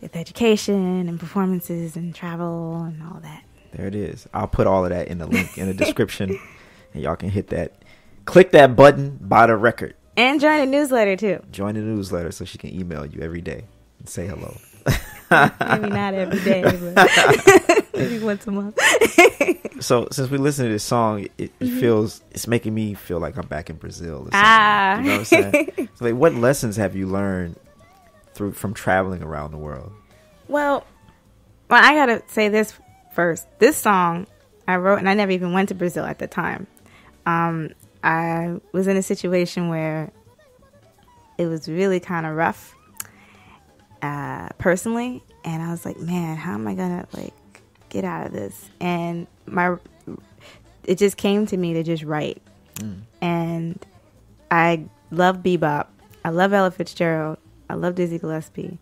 [0.00, 3.44] with education and performances and travel and all that.
[3.72, 4.28] There it is.
[4.34, 6.38] I'll put all of that in the link in the description,
[6.94, 7.72] and y'all can hit that.
[8.24, 11.42] Click that button, buy the record, And join the newsletter too.
[11.52, 13.64] join the newsletter so she can email you every day
[13.98, 14.56] and say hello.
[15.30, 18.78] Maybe not every day, but maybe once a month.
[19.80, 21.80] So since we listen to this song, it, Mm-hmm.
[21.80, 24.28] feels it's making me feel like I'm back in Brazil.
[24.34, 24.98] Ah.
[24.98, 25.88] you know what I'm saying?
[25.94, 27.56] so like, what lessons have you learned
[28.34, 29.90] through from traveling around the world?
[30.48, 30.84] Well,
[31.70, 32.74] well, I gotta say this
[33.20, 33.46] first.
[33.58, 34.26] This song
[34.66, 36.66] I wrote, and I never even went to Brazil at the time.
[37.26, 40.10] Um, I was in a situation where
[41.36, 42.74] it was really kind of rough,
[44.00, 47.34] uh, personally, and I was like, man, how am I gonna like
[47.90, 48.70] get out of this?
[48.80, 49.76] And my,
[50.84, 52.40] it just came to me to just write,
[53.20, 53.84] and
[54.50, 55.88] I love bebop.
[56.24, 57.36] I love Ella Fitzgerald.
[57.68, 58.78] I love Dizzy Gillespie.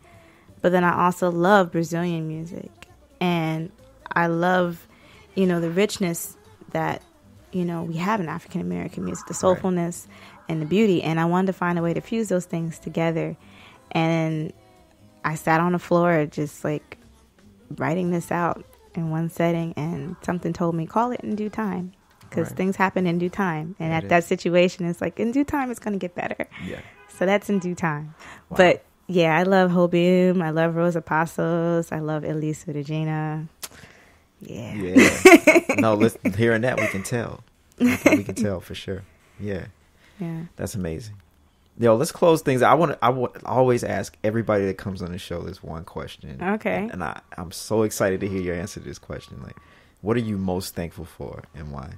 [0.63, 2.71] But then I also love Brazilian music.
[3.21, 3.73] And
[4.13, 4.87] I love,
[5.35, 6.37] you know, the richness
[6.73, 7.03] that,
[7.53, 10.07] you know, we have in African American music, the soulfulness
[10.49, 11.03] and the beauty.
[11.03, 13.37] And I wanted to find a way to fuse those things together.
[13.93, 14.53] And
[15.25, 16.99] I sat on the floor just like
[17.77, 19.73] writing this out in one setting.
[19.77, 21.93] And something told me, call it in due time.
[22.29, 22.57] Because Right.
[22.57, 23.75] things happen in due time.
[23.79, 24.09] And It at is.
[24.11, 26.47] that situation, it's like, in due time, it's going to get better.
[26.67, 26.81] Yeah.
[27.17, 28.15] So that's in due time.
[28.51, 28.57] Wow.
[28.59, 30.43] But yeah, I love Hobium.
[30.43, 31.91] I love Rosa Passos.
[31.91, 33.47] I love Elisa Regina.
[34.41, 34.75] Yeah.
[34.75, 35.75] Yeah.
[35.79, 37.43] no, listen, hearing that we can tell.
[37.79, 39.03] We can, we can tell for sure.
[39.41, 39.67] Yeah.
[40.21, 40.43] Yeah.
[40.57, 41.15] That's amazing.
[41.79, 42.61] Yo, let's close things.
[42.63, 42.99] I want to.
[43.05, 46.43] I wa- always ask everybody that comes on the show this one question.
[46.43, 46.89] Okay.
[46.91, 49.41] And I, I'm so excited to hear your answer to this question.
[49.45, 49.57] Like,
[50.01, 51.93] what are you most thankful for, and why?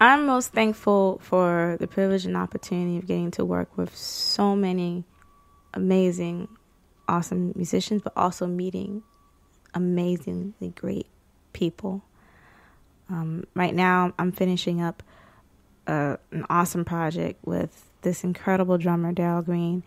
[0.00, 5.04] I'm most thankful for the privilege and opportunity of getting to work with so many
[5.72, 6.46] amazing,
[7.08, 9.02] awesome musicians, but also meeting
[9.74, 11.06] amazingly great
[11.52, 12.02] people.
[13.10, 15.02] Um, right now, I'm finishing up
[15.86, 19.82] uh, an awesome project with this incredible drummer, Darrell Green,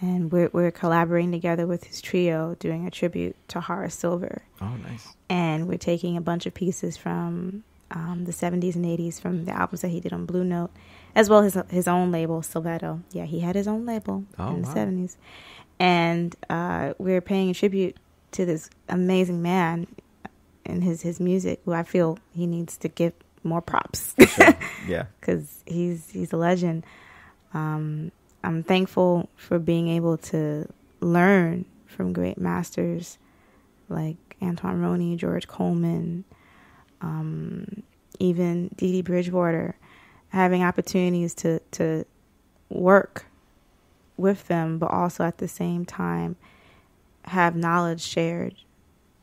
[0.00, 4.74] and we're, we're collaborating together with his trio doing a tribute to Horace Silver Oh,
[4.76, 5.08] nice.
[5.30, 9.52] and we're taking a bunch of pieces from um, the 70s and 80s from the
[9.52, 10.70] albums that he did on Blue Note,
[11.14, 13.02] as well as his, his own label, Silveto.
[13.12, 14.74] Yeah, he had his own label Oh, in the wow.
[14.74, 15.16] 70s.
[15.78, 17.96] And uh, we're paying a tribute
[18.32, 19.86] to this amazing man
[20.64, 23.12] and his, his music, who I feel he needs to give
[23.44, 24.54] more props Sure.
[24.88, 25.06] yeah.
[25.20, 26.84] because he's, he's a legend.
[27.54, 28.12] Um,
[28.44, 30.68] I'm thankful for being able to
[31.00, 33.18] learn from great masters
[33.88, 36.24] like Antoine Roney, George Coleman,
[37.00, 37.82] um,
[38.18, 39.76] even Dee Dee Bridgewater,
[40.28, 42.04] having opportunities to, to
[42.68, 43.26] work
[44.16, 46.36] with them, but also at the same time
[47.24, 48.54] have knowledge shared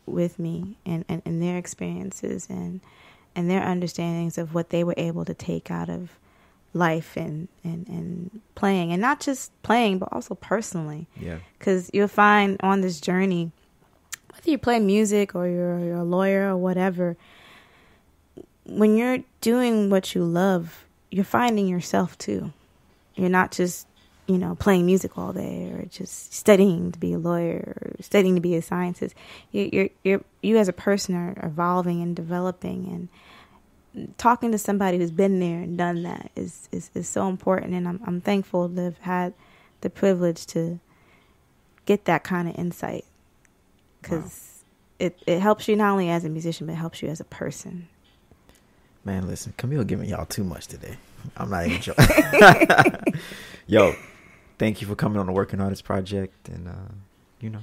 [0.06, 2.82] with me and, and, and their experiences and
[3.36, 6.18] and their understandings of what they were able to take out of
[6.74, 8.92] life and, and, and playing.
[8.92, 11.08] And not just playing but also personally.
[11.16, 11.38] Yeah.
[11.58, 13.52] because you'll find on this journey
[14.32, 17.18] whether you play music or you're, you're a lawyer or whatever
[18.66, 22.54] when you're doing what you love you're finding yourself too.
[23.16, 23.88] You're not just
[24.30, 28.36] you know playing music all day or just studying to be a lawyer or studying
[28.36, 29.16] to be a scientist
[29.52, 33.10] you you're, you're you as a person are evolving and developing
[33.96, 37.74] and talking to somebody who's been there and done that is is, is so important
[37.74, 39.34] and I'm, I'm thankful to have had
[39.82, 40.80] the privilege to
[41.86, 43.06] get that kind of insight
[44.00, 44.64] because
[45.00, 47.26] it, it helps you not only as a musician but it helps you as a
[47.26, 47.88] person
[49.06, 50.98] Man, listen, Camille giving y'all too much today.
[51.38, 52.06] I'm not even joking.
[53.68, 53.96] Yo,
[54.60, 56.94] thank you for coming on the Working Artist Project, and uh,
[57.42, 57.62] you know,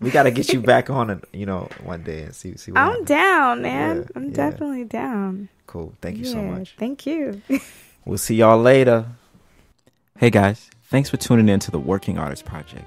[0.00, 2.70] we got to get you back on, it, you know, one day and see see.
[2.70, 3.08] What I'm happens.
[3.08, 3.96] down, man.
[3.96, 4.34] Yeah, I'm yeah.
[4.34, 5.48] definitely down.
[5.66, 5.92] Cool.
[6.00, 6.76] Thank you so much.
[6.78, 7.42] Thank you.
[8.04, 9.04] We'll see y'all later.
[10.16, 12.86] Hey guys, thanks for tuning in to the Working Artist Project.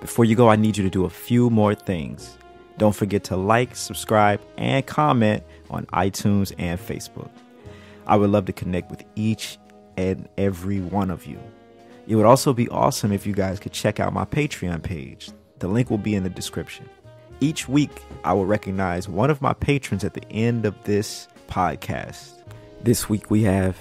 [0.00, 2.38] Before you go, I need you to do a few more things.
[2.78, 7.28] Don't forget to like, subscribe, and comment on iTunes and Facebook.
[8.06, 9.58] I would love to connect with each
[9.98, 11.38] and every one of you.
[12.06, 15.30] It would also be awesome if you guys could check out my Patreon page.
[15.58, 16.88] The link will be in the description.
[17.40, 22.42] Each week, I will recognize one of my patrons at the end of this podcast.
[22.82, 23.76] This week, we have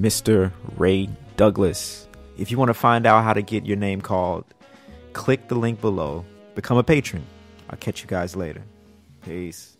[0.00, 0.52] Mr.
[0.76, 2.06] Ray Douglas.
[2.38, 4.44] If you want to find out how to get your name called,
[5.12, 7.24] click the link below, become a patron.
[7.68, 8.62] I'll catch you guys later.
[9.24, 9.76] Peace.